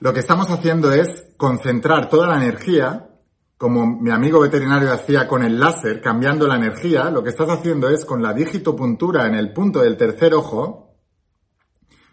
Lo 0.00 0.12
que 0.12 0.20
estamos 0.20 0.50
haciendo 0.50 0.92
es 0.92 1.34
concentrar 1.36 2.08
toda 2.08 2.28
la 2.28 2.36
energía, 2.36 3.08
como 3.56 3.86
mi 3.86 4.10
amigo 4.10 4.40
veterinario 4.40 4.92
hacía 4.92 5.26
con 5.26 5.42
el 5.42 5.58
láser, 5.58 6.02
cambiando 6.02 6.46
la 6.46 6.56
energía, 6.56 7.10
lo 7.10 7.22
que 7.22 7.30
estás 7.30 7.48
haciendo 7.48 7.88
es 7.88 8.04
con 8.04 8.22
la 8.22 8.34
digitopuntura 8.34 9.26
en 9.26 9.34
el 9.34 9.52
punto 9.52 9.80
del 9.80 9.96
tercer 9.96 10.34
ojo, 10.34 10.94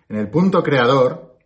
en 0.08 0.18
el 0.18 0.30
punto 0.30 0.64
creador, 0.64 1.38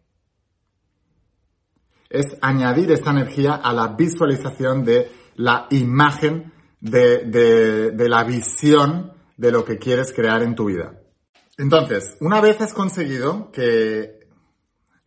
es 2.10 2.38
añadir 2.42 2.92
esta 2.92 3.12
energía 3.12 3.56
a 3.56 3.74
la 3.74 3.88
visualización 3.90 4.84
de 4.84 5.12
la 5.36 5.68
imagen, 5.72 6.54
de, 6.80 7.94
la 7.98 8.24
visión 8.24 9.14
de 9.36 9.52
lo 9.52 9.66
que 9.66 9.78
quieres 9.78 10.14
crear 10.14 10.44
en 10.44 10.56
tu 10.56 10.66
vida. 10.66 11.02
Entonces, 11.58 12.16
una 12.20 12.40
vez 12.40 12.62
has 12.62 12.74
conseguido 12.74 13.52
que 13.52 14.20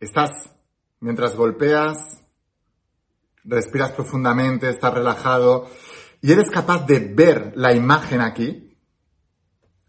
estás, 0.01 0.49
mientras 0.99 1.35
golpeas, 1.35 2.21
respiras 3.45 3.93
profundamente, 3.93 4.69
estás 4.69 4.93
relajado 4.93 5.69
y 6.21 6.33
eres 6.33 6.49
capaz 6.49 6.85
de 6.85 6.99
ver 6.99 7.53
la 7.55 7.73
imagen 7.73 8.19
aquí, 8.19 8.77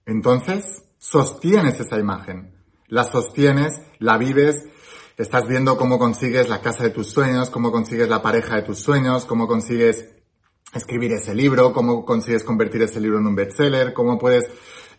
entonces 0.07 0.85
sostienes 0.99 1.81
esa 1.81 1.99
imagen. 1.99 2.55
La 2.87 3.05
sostienes, 3.05 3.73
la 3.99 4.17
vives, 4.17 4.69
estás 5.17 5.49
viendo 5.49 5.77
cómo 5.77 5.99
consigues 5.99 6.49
la 6.49 6.61
casa 6.61 6.85
de 6.85 6.91
tus 6.91 7.09
sueños, 7.09 7.51
cómo 7.51 7.73
consigues 7.73 8.09
la 8.09 8.23
pareja 8.23 8.57
de 8.57 8.63
tus 8.63 8.79
sueños, 8.79 9.25
cómo 9.25 9.49
consigues 9.49 10.09
escribir 10.73 11.13
ese 11.13 11.35
libro, 11.35 11.73
cómo 11.73 12.05
consigues 12.05 12.45
convertir 12.45 12.83
ese 12.83 13.01
libro 13.01 13.19
en 13.19 13.27
un 13.27 13.35
bestseller, 13.35 13.93
cómo 13.93 14.19
puedes 14.19 14.45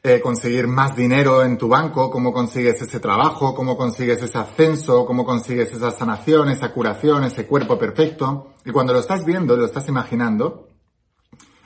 eh, 0.05 0.19
conseguir 0.19 0.67
más 0.67 0.97
dinero 0.97 1.43
en 1.43 1.57
tu 1.57 1.69
banco, 1.69 2.11
cómo 2.11 2.33
consigues 2.33 2.81
ese 2.81 2.99
trabajo, 2.99 3.55
cómo 3.55 3.77
consigues 3.77 4.21
ese 4.21 4.37
ascenso, 4.37 5.05
cómo 5.05 5.23
consigues 5.23 5.71
esa 5.71 5.91
sanación, 5.91 6.49
esa 6.49 6.73
curación, 6.73 7.23
ese 7.23 7.47
cuerpo 7.47 7.79
perfecto. 7.79 8.53
Y 8.65 8.71
cuando 8.71 8.91
lo 8.91 8.99
estás 8.99 9.23
viendo, 9.23 9.55
lo 9.55 9.65
estás 9.65 9.87
imaginando, 9.87 10.67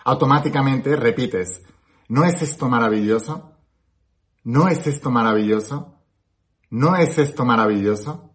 automáticamente 0.03 0.95
repites, 0.95 1.63
¿no 2.09 2.25
es 2.25 2.39
esto 2.43 2.69
maravilloso? 2.69 3.53
¿No 4.43 4.67
es 4.67 4.85
esto 4.85 5.09
maravilloso? 5.09 5.95
¿No 6.69 6.95
es 6.95 7.17
esto 7.17 7.43
maravilloso? 7.43 8.26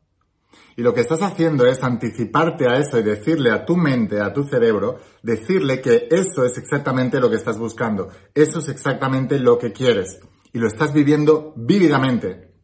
Y 0.77 0.83
lo 0.83 0.95
que 0.95 1.01
estás 1.01 1.21
haciendo 1.23 1.67
es 1.67 1.83
anticiparte 1.83 2.67
a 2.69 2.79
eso 2.79 2.99
y 2.99 3.03
decirle 3.03 3.51
a 3.51 3.65
tu 3.65 3.77
mente, 3.77 4.21
a 4.21 4.33
tu 4.33 4.45
cerebro, 4.45 4.99
decirle 5.23 5.81
que 5.81 6.09
eso 6.11 6.45
es 6.45 6.57
exactamente 6.57 7.21
lo 7.21 7.29
que 7.29 7.37
estás 7.37 7.59
buscando, 7.59 8.09
eso 8.35 8.59
es 8.59 8.69
exactamente 8.69 9.39
lo 9.39 9.59
que 9.59 9.73
quieres. 9.73 10.21
Y 10.53 10.59
lo 10.59 10.67
estás 10.67 10.93
viviendo 10.93 11.53
vívidamente, 11.57 12.55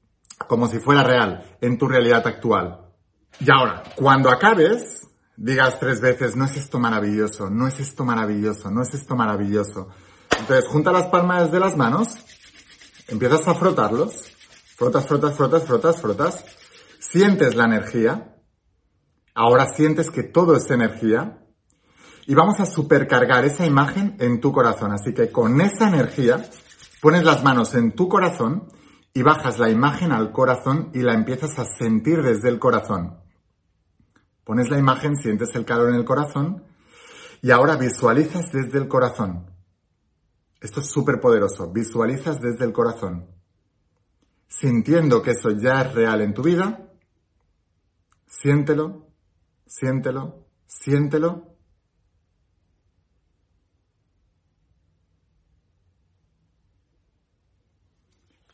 como 0.46 0.68
si 0.68 0.78
fuera 0.78 1.02
real, 1.02 1.56
en 1.60 1.78
tu 1.78 1.88
realidad 1.88 2.26
actual. 2.26 2.92
Y 3.40 3.50
ahora, 3.50 3.82
cuando 3.94 4.30
acabes, 4.30 5.06
digas 5.36 5.78
tres 5.78 6.00
veces, 6.00 6.36
no 6.36 6.44
es 6.44 6.56
esto 6.56 6.78
maravilloso, 6.78 7.50
no 7.50 7.66
es 7.66 7.78
esto 7.80 8.04
maravilloso, 8.04 8.70
no 8.70 8.82
es 8.82 8.94
esto 8.94 9.16
maravilloso. 9.16 9.88
Entonces, 10.38 10.66
junta 10.66 10.92
las 10.92 11.06
palmas 11.06 11.52
de 11.52 11.60
las 11.60 11.76
manos, 11.76 12.08
empiezas 13.08 13.46
a 13.48 13.54
frotarlos 13.54 14.32
Frotas, 14.78 15.08
frotas, 15.08 15.34
frotas, 15.34 15.64
frotas, 15.64 16.00
frotas. 16.00 16.44
Sientes 17.10 17.54
la 17.54 17.64
energía. 17.64 18.36
Ahora 19.34 19.66
sientes 19.74 20.10
que 20.10 20.22
todo 20.22 20.56
es 20.56 20.70
energía. 20.70 21.44
Y 22.26 22.34
vamos 22.34 22.60
a 22.60 22.66
supercargar 22.66 23.44
esa 23.44 23.64
imagen 23.64 24.16
en 24.18 24.40
tu 24.40 24.52
corazón. 24.52 24.92
Así 24.92 25.14
que 25.14 25.30
con 25.30 25.60
esa 25.60 25.88
energía 25.88 26.44
pones 27.00 27.24
las 27.24 27.42
manos 27.42 27.74
en 27.74 27.92
tu 27.92 28.08
corazón 28.08 28.68
y 29.14 29.22
bajas 29.22 29.58
la 29.58 29.70
imagen 29.70 30.12
al 30.12 30.32
corazón 30.32 30.90
y 30.92 31.00
la 31.00 31.14
empiezas 31.14 31.58
a 31.58 31.64
sentir 31.64 32.22
desde 32.22 32.50
el 32.50 32.58
corazón. 32.58 33.20
Pones 34.44 34.68
la 34.68 34.78
imagen, 34.78 35.16
sientes 35.16 35.54
el 35.54 35.64
calor 35.64 35.88
en 35.88 35.94
el 35.94 36.04
corazón 36.04 36.64
y 37.40 37.50
ahora 37.50 37.76
visualizas 37.76 38.52
desde 38.52 38.78
el 38.78 38.88
corazón. 38.88 39.50
Esto 40.60 40.80
es 40.80 40.90
súper 40.90 41.20
poderoso. 41.20 41.72
Visualizas 41.72 42.40
desde 42.40 42.64
el 42.64 42.72
corazón 42.72 43.38
sintiendo 44.48 45.22
que 45.22 45.32
eso 45.32 45.50
ya 45.50 45.82
es 45.82 45.94
real 45.94 46.22
en 46.22 46.34
tu 46.34 46.42
vida, 46.42 46.87
siéntelo, 48.28 49.08
siéntelo, 49.66 50.46
siéntelo. 50.66 51.56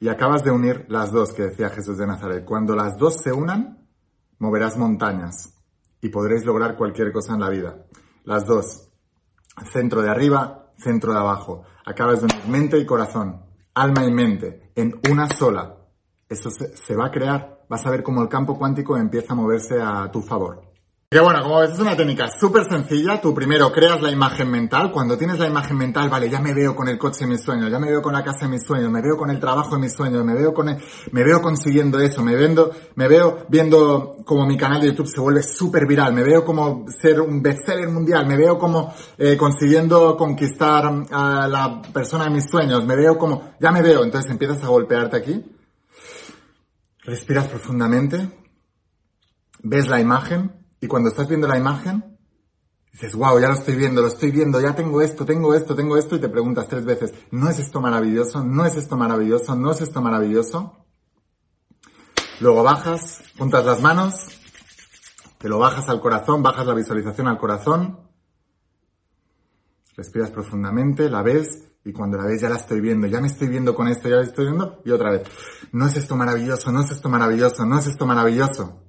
Y 0.00 0.08
acabas 0.08 0.42
de 0.44 0.50
unir 0.50 0.86
las 0.88 1.12
dos 1.12 1.32
que 1.32 1.44
decía 1.44 1.70
Jesús 1.70 1.98
de 1.98 2.06
Nazaret. 2.06 2.44
Cuando 2.44 2.74
las 2.74 2.96
dos 2.98 3.20
se 3.22 3.32
unan, 3.32 3.86
moverás 4.38 4.76
montañas 4.76 5.54
y 6.00 6.08
podréis 6.08 6.44
lograr 6.44 6.76
cualquier 6.76 7.12
cosa 7.12 7.34
en 7.34 7.40
la 7.40 7.50
vida. 7.50 7.86
Las 8.24 8.46
dos. 8.46 8.90
Centro 9.72 10.02
de 10.02 10.10
arriba, 10.10 10.72
centro 10.76 11.12
de 11.12 11.18
abajo. 11.18 11.64
Acabas 11.84 12.20
de 12.20 12.26
unir 12.26 12.48
mente 12.48 12.78
y 12.78 12.86
corazón, 12.86 13.44
alma 13.74 14.04
y 14.04 14.12
mente 14.12 14.72
en 14.74 15.00
una 15.10 15.28
sola 15.28 15.84
eso 16.28 16.50
se, 16.50 16.96
va 16.96 17.06
a 17.06 17.10
crear. 17.10 17.53
Vas 17.68 17.86
a 17.86 17.90
ver 17.90 18.02
cómo 18.02 18.22
el 18.22 18.28
campo 18.28 18.58
cuántico 18.58 18.96
empieza 18.96 19.32
a 19.32 19.36
moverse 19.36 19.80
a 19.80 20.10
tu 20.10 20.22
favor. 20.22 20.74
Que 21.14 21.20
bueno, 21.20 21.42
como 21.42 21.60
ves, 21.60 21.70
es 21.70 21.78
una 21.78 21.96
técnica 21.96 22.26
súper 22.28 22.64
sencilla. 22.64 23.20
Tú 23.20 23.32
primero 23.32 23.70
creas 23.70 24.02
la 24.02 24.10
imagen 24.10 24.50
mental. 24.50 24.90
Cuando 24.90 25.16
tienes 25.16 25.38
la 25.38 25.46
imagen 25.46 25.76
mental, 25.76 26.08
vale, 26.08 26.28
ya 26.28 26.40
me 26.40 26.52
veo 26.52 26.74
con 26.74 26.88
el 26.88 26.98
coche 26.98 27.20
de 27.20 27.28
mis 27.28 27.40
sueños, 27.40 27.70
ya 27.70 27.78
me 27.78 27.88
veo 27.88 28.02
con 28.02 28.14
la 28.14 28.24
casa 28.24 28.46
de 28.46 28.48
mis 28.48 28.64
sueños, 28.66 28.90
me 28.90 29.00
veo 29.00 29.16
con 29.16 29.30
el 29.30 29.38
trabajo 29.38 29.76
de 29.76 29.82
mis 29.82 29.92
sueños, 29.92 30.24
me 30.24 30.34
veo 30.34 30.52
con 30.52 30.70
el, 30.70 30.76
me 31.12 31.22
veo 31.22 31.40
consiguiendo 31.40 32.00
eso, 32.00 32.20
me 32.24 32.34
vendo, 32.34 32.72
me 32.96 33.06
veo 33.06 33.46
viendo 33.48 34.16
como 34.24 34.44
mi 34.44 34.56
canal 34.56 34.80
de 34.80 34.88
YouTube 34.88 35.06
se 35.06 35.20
vuelve 35.20 35.44
súper 35.44 35.86
viral, 35.86 36.12
me 36.14 36.24
veo 36.24 36.44
como 36.44 36.84
ser 37.00 37.20
un 37.20 37.40
bestseller 37.40 37.90
mundial, 37.90 38.26
me 38.26 38.36
veo 38.36 38.58
como 38.58 38.92
eh, 39.16 39.36
consiguiendo 39.36 40.16
conquistar 40.16 40.92
a 41.12 41.46
la 41.46 41.80
persona 41.92 42.24
de 42.24 42.30
mis 42.30 42.50
sueños, 42.50 42.84
me 42.84 42.96
veo 42.96 43.16
como, 43.16 43.52
ya 43.60 43.70
me 43.70 43.82
veo, 43.82 44.02
entonces 44.02 44.28
empiezas 44.32 44.64
a 44.64 44.66
golpearte 44.66 45.16
aquí. 45.16 45.44
Respiras 47.04 47.48
profundamente, 47.48 48.30
ves 49.62 49.88
la 49.88 50.00
imagen, 50.00 50.66
y 50.80 50.86
cuando 50.86 51.10
estás 51.10 51.28
viendo 51.28 51.46
la 51.46 51.58
imagen, 51.58 52.16
dices, 52.92 53.14
wow, 53.14 53.38
ya 53.38 53.48
lo 53.48 53.54
estoy 53.54 53.76
viendo, 53.76 54.00
lo 54.00 54.08
estoy 54.08 54.30
viendo, 54.30 54.60
ya 54.60 54.74
tengo 54.74 55.02
esto, 55.02 55.26
tengo 55.26 55.54
esto, 55.54 55.74
tengo 55.74 55.98
esto, 55.98 56.16
y 56.16 56.20
te 56.20 56.28
preguntas 56.30 56.66
tres 56.66 56.84
veces, 56.84 57.12
¿no 57.30 57.50
es 57.50 57.58
esto 57.58 57.80
maravilloso? 57.80 58.42
¿No 58.42 58.64
es 58.64 58.76
esto 58.76 58.96
maravilloso? 58.96 59.54
¿No 59.54 59.70
es 59.72 59.82
esto 59.82 60.00
maravilloso? 60.00 60.86
Luego 62.40 62.62
bajas, 62.62 63.22
juntas 63.36 63.66
las 63.66 63.82
manos, 63.82 64.28
te 65.38 65.48
lo 65.48 65.58
bajas 65.58 65.88
al 65.90 66.00
corazón, 66.00 66.42
bajas 66.42 66.66
la 66.66 66.74
visualización 66.74 67.28
al 67.28 67.38
corazón, 67.38 68.00
respiras 69.94 70.30
profundamente, 70.30 71.10
la 71.10 71.22
ves, 71.22 71.68
y 71.84 71.92
cuando 71.92 72.16
la 72.16 72.24
ves 72.24 72.40
ya 72.40 72.48
la 72.48 72.56
estoy 72.56 72.80
viendo, 72.80 73.06
ya 73.06 73.20
me 73.20 73.26
estoy 73.26 73.48
viendo 73.48 73.74
con 73.74 73.88
esto, 73.88 74.08
ya 74.08 74.16
la 74.16 74.22
estoy 74.22 74.46
viendo, 74.46 74.80
y 74.84 74.90
otra 74.90 75.10
vez, 75.10 75.22
no 75.72 75.86
es 75.86 75.96
esto 75.96 76.16
maravilloso, 76.16 76.72
no 76.72 76.82
es 76.82 76.90
esto 76.90 77.08
maravilloso, 77.08 77.66
no 77.66 77.78
es 77.78 77.86
esto 77.86 78.06
maravilloso. 78.06 78.82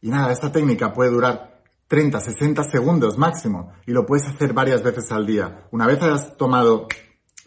Y 0.00 0.10
nada, 0.10 0.32
esta 0.32 0.50
técnica 0.50 0.92
puede 0.92 1.10
durar 1.10 1.62
30, 1.88 2.20
60 2.20 2.64
segundos 2.64 3.18
máximo 3.18 3.72
y 3.86 3.92
lo 3.92 4.06
puedes 4.06 4.26
hacer 4.26 4.52
varias 4.52 4.82
veces 4.82 5.12
al 5.12 5.26
día. 5.26 5.66
Una 5.72 5.86
vez 5.86 6.02
hayas 6.02 6.36
tomado 6.36 6.88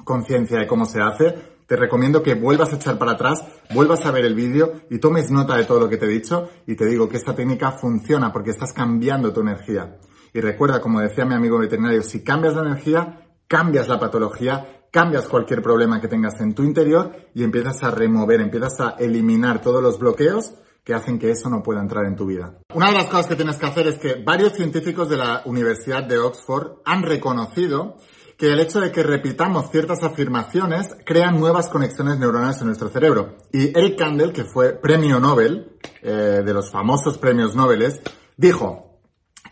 conciencia 0.03 0.59
de 0.59 0.67
cómo 0.67 0.85
se 0.85 1.01
hace, 1.01 1.55
te 1.67 1.75
recomiendo 1.75 2.21
que 2.21 2.35
vuelvas 2.35 2.71
a 2.71 2.75
echar 2.75 2.99
para 2.99 3.13
atrás, 3.13 3.43
vuelvas 3.73 4.05
a 4.05 4.11
ver 4.11 4.23
el 4.23 4.35
vídeo 4.35 4.81
y 4.89 4.99
tomes 4.99 5.31
nota 5.31 5.55
de 5.57 5.65
todo 5.65 5.79
lo 5.79 5.89
que 5.89 5.97
te 5.97 6.05
he 6.05 6.09
dicho 6.09 6.49
y 6.67 6.75
te 6.75 6.85
digo 6.85 7.09
que 7.09 7.17
esta 7.17 7.33
técnica 7.33 7.71
funciona 7.71 8.31
porque 8.31 8.51
estás 8.51 8.71
cambiando 8.71 9.33
tu 9.33 9.41
energía. 9.41 9.97
Y 10.31 10.41
recuerda, 10.41 10.79
como 10.79 10.99
decía 10.99 11.25
mi 11.25 11.33
amigo 11.33 11.57
veterinario, 11.57 12.03
si 12.03 12.23
cambias 12.23 12.55
la 12.55 12.61
energía, 12.61 13.24
cambias 13.47 13.87
la 13.87 13.99
patología, 13.99 14.87
cambias 14.91 15.27
cualquier 15.27 15.61
problema 15.61 15.99
que 15.99 16.07
tengas 16.07 16.39
en 16.39 16.55
tu 16.55 16.63
interior 16.63 17.11
y 17.33 17.43
empiezas 17.43 17.83
a 17.83 17.91
remover, 17.91 18.41
empiezas 18.41 18.79
a 18.79 18.95
eliminar 18.99 19.61
todos 19.61 19.81
los 19.81 19.99
bloqueos 19.99 20.53
que 20.83 20.93
hacen 20.93 21.17
que 21.17 21.31
eso 21.31 21.49
no 21.49 21.63
pueda 21.63 21.81
entrar 21.81 22.05
en 22.05 22.15
tu 22.15 22.27
vida. 22.27 22.59
Una 22.73 22.91
de 22.91 22.97
las 22.97 23.05
cosas 23.07 23.27
que 23.27 23.35
tienes 23.35 23.57
que 23.57 23.65
hacer 23.65 23.87
es 23.87 23.97
que 23.97 24.23
varios 24.23 24.53
científicos 24.53 25.09
de 25.09 25.17
la 25.17 25.41
Universidad 25.45 26.03
de 26.03 26.19
Oxford 26.19 26.79
han 26.85 27.01
reconocido 27.01 27.97
que 28.37 28.51
el 28.51 28.59
hecho 28.59 28.79
de 28.79 28.91
que 28.91 29.01
repitamos 29.01 29.71
ciertas 29.71 30.03
afirmaciones 30.03 30.95
crea 31.05 31.31
nuevas 31.31 31.69
conexiones 31.69 32.19
neuronales 32.19 32.59
en 32.61 32.67
nuestro 32.67 32.89
cerebro. 32.89 33.37
Y 33.51 33.77
Eric 33.77 33.97
Kandel, 33.97 34.33
que 34.33 34.43
fue 34.43 34.73
premio 34.73 35.19
Nobel, 35.19 35.77
eh, 36.01 36.43
de 36.45 36.53
los 36.53 36.69
famosos 36.69 37.17
premios 37.17 37.55
Nobel, 37.55 37.99
dijo, 38.37 38.94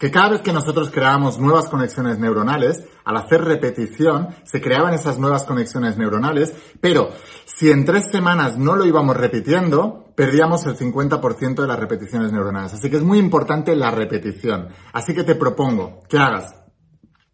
que 0.04 0.12
cada 0.12 0.32
vez 0.32 0.42
que 0.42 0.52
nosotros 0.52 0.90
creábamos 0.92 1.40
nuevas 1.40 1.70
conexiones 1.70 2.20
neuronales, 2.20 2.84
al 3.06 3.16
hacer 3.16 3.40
repetición, 3.40 4.36
se 4.44 4.60
creaban 4.60 4.94
esas 4.94 5.18
nuevas 5.18 5.46
conexiones 5.46 5.98
neuronales, 5.98 6.54
pero 6.82 7.12
si 7.46 7.72
en 7.72 7.86
tres 7.86 8.12
semanas 8.12 8.58
no 8.58 8.76
lo 8.76 8.86
íbamos 8.86 9.16
repitiendo, 9.16 10.12
perdíamos 10.14 10.66
el 10.66 10.76
50% 10.76 11.62
de 11.62 11.68
las 11.68 11.80
repeticiones 11.80 12.34
neuronales. 12.34 12.74
Así 12.74 12.90
que 12.90 12.98
es 12.98 13.02
muy 13.02 13.18
importante 13.18 13.78
la 13.78 13.92
repetición. 13.92 14.68
Así 14.92 15.14
que 15.14 15.24
te 15.24 15.36
propongo 15.36 16.02
que 16.10 16.18
hagas 16.18 16.54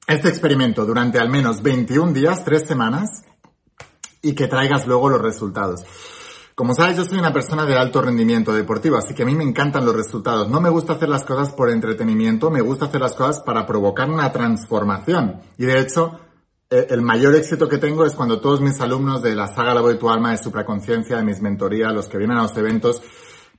este 0.05 0.29
experimento 0.29 0.85
durante 0.85 1.17
al 1.17 1.31
menos 1.31 1.63
21 1.63 2.13
días, 2.13 2.45
tres 2.45 2.67
semanas, 2.67 3.23
y 4.21 4.33
que 4.35 4.47
traigas 4.47 4.85
luego 4.85 5.09
los 5.09 5.23
resultados. 5.23 5.85
Como 6.59 6.73
sabes, 6.73 6.97
yo 6.97 7.05
soy 7.05 7.17
una 7.19 7.31
persona 7.31 7.65
de 7.65 7.77
alto 7.77 8.01
rendimiento 8.01 8.51
deportivo, 8.51 8.97
así 8.97 9.13
que 9.13 9.23
a 9.23 9.25
mí 9.25 9.33
me 9.33 9.45
encantan 9.45 9.85
los 9.85 9.95
resultados. 9.95 10.49
No 10.49 10.59
me 10.59 10.69
gusta 10.69 10.91
hacer 10.91 11.07
las 11.07 11.23
cosas 11.23 11.53
por 11.53 11.69
entretenimiento, 11.69 12.51
me 12.51 12.59
gusta 12.59 12.87
hacer 12.87 12.99
las 12.99 13.13
cosas 13.13 13.39
para 13.39 13.65
provocar 13.65 14.09
una 14.09 14.29
transformación. 14.33 15.39
Y 15.57 15.63
de 15.63 15.79
hecho, 15.79 16.19
eh, 16.69 16.87
el 16.89 17.01
mayor 17.01 17.33
éxito 17.35 17.69
que 17.69 17.77
tengo 17.77 18.05
es 18.05 18.13
cuando 18.13 18.41
todos 18.41 18.59
mis 18.59 18.77
alumnos 18.81 19.23
de 19.23 19.35
la 19.35 19.47
saga 19.47 19.73
La 19.73 19.79
voz 19.79 19.93
de 19.93 19.99
tu 19.99 20.09
alma, 20.09 20.31
de 20.31 20.37
supraconciencia, 20.37 21.15
de 21.15 21.23
mis 21.23 21.41
mentorías, 21.41 21.93
los 21.93 22.09
que 22.09 22.17
vienen 22.17 22.37
a 22.37 22.41
los 22.41 22.57
eventos, 22.57 23.01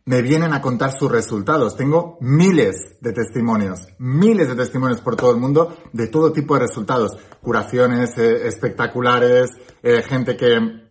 me 0.05 0.21
vienen 0.21 0.53
a 0.53 0.61
contar 0.61 0.93
sus 0.93 1.11
resultados. 1.11 1.79
Tengo 1.79 2.19
miles 2.21 2.99
de 3.01 3.15
testimonios, 3.15 3.89
miles 3.99 4.47
de 4.47 4.57
testimonios 4.57 5.01
por 5.01 5.17
todo 5.17 5.31
el 5.31 5.39
mundo 5.39 5.75
de 5.95 6.09
todo 6.09 6.33
tipo 6.33 6.53
de 6.53 6.67
resultados. 6.67 7.17
Curaciones 7.41 8.19
eh, 8.19 8.47
espectaculares, 8.47 9.49
eh, 9.83 10.03
gente 10.03 10.37
que 10.37 10.90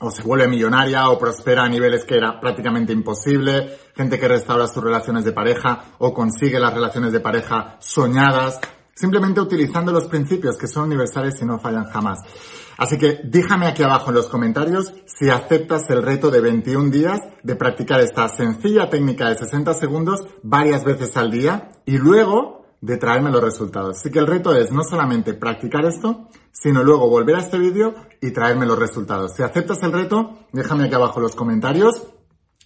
o 0.00 0.10
se 0.10 0.22
vuelve 0.22 0.48
millonaria 0.48 1.08
o 1.08 1.18
prospera 1.18 1.64
a 1.64 1.68
niveles 1.68 2.04
que 2.04 2.16
era 2.16 2.40
prácticamente 2.40 2.92
imposible, 2.92 3.78
gente 3.94 4.18
que 4.18 4.28
restaura 4.28 4.66
sus 4.66 4.82
relaciones 4.82 5.24
de 5.24 5.32
pareja 5.32 5.84
o 5.98 6.12
consigue 6.12 6.58
las 6.58 6.74
relaciones 6.74 7.12
de 7.12 7.20
pareja 7.20 7.76
soñadas, 7.80 8.60
simplemente 8.94 9.40
utilizando 9.40 9.92
los 9.92 10.06
principios 10.06 10.56
que 10.56 10.66
son 10.66 10.84
universales 10.84 11.40
y 11.40 11.44
no 11.44 11.58
fallan 11.58 11.86
jamás. 11.86 12.20
Así 12.76 12.98
que 12.98 13.20
déjame 13.24 13.66
aquí 13.66 13.82
abajo 13.82 14.10
en 14.10 14.16
los 14.16 14.28
comentarios 14.28 14.92
si 15.06 15.30
aceptas 15.30 15.88
el 15.90 16.02
reto 16.02 16.30
de 16.30 16.40
21 16.40 16.90
días 16.90 17.20
de 17.42 17.54
practicar 17.54 18.00
esta 18.00 18.28
sencilla 18.28 18.90
técnica 18.90 19.28
de 19.28 19.36
60 19.36 19.74
segundos 19.74 20.26
varias 20.42 20.84
veces 20.84 21.16
al 21.16 21.30
día 21.30 21.70
y 21.86 21.98
luego 21.98 22.63
de 22.84 22.98
traerme 22.98 23.30
los 23.30 23.42
resultados. 23.42 23.96
Así 23.96 24.10
que 24.10 24.18
el 24.18 24.26
reto 24.26 24.54
es 24.54 24.70
no 24.70 24.84
solamente 24.84 25.32
practicar 25.32 25.86
esto, 25.86 26.28
sino 26.52 26.82
luego 26.82 27.08
volver 27.08 27.36
a 27.36 27.38
este 27.40 27.58
vídeo 27.58 27.94
y 28.20 28.30
traerme 28.30 28.66
los 28.66 28.78
resultados. 28.78 29.32
Si 29.34 29.42
aceptas 29.42 29.82
el 29.82 29.92
reto, 29.92 30.36
déjame 30.52 30.84
aquí 30.84 30.94
abajo 30.94 31.18
los 31.18 31.34
comentarios. 31.34 32.02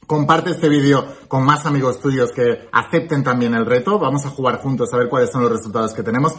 Comparte 0.09 0.51
este 0.51 0.69
vídeo 0.69 1.07
con 1.29 1.45
más 1.45 1.67
amigos 1.67 2.01
tuyos 2.01 2.33
que 2.33 2.69
acepten 2.73 3.23
también 3.23 3.55
el 3.55 3.65
reto. 3.65 4.01
Vamos 4.01 4.27
a 4.27 4.31
jugar 4.31 4.59
juntos 4.61 4.93
a 4.93 4.97
ver 4.97 5.09
cuáles 5.09 5.31
son 5.31 5.43
los 5.43 5.53
resultados 5.53 5.95
que 5.95 6.03
tenemos. 6.03 6.35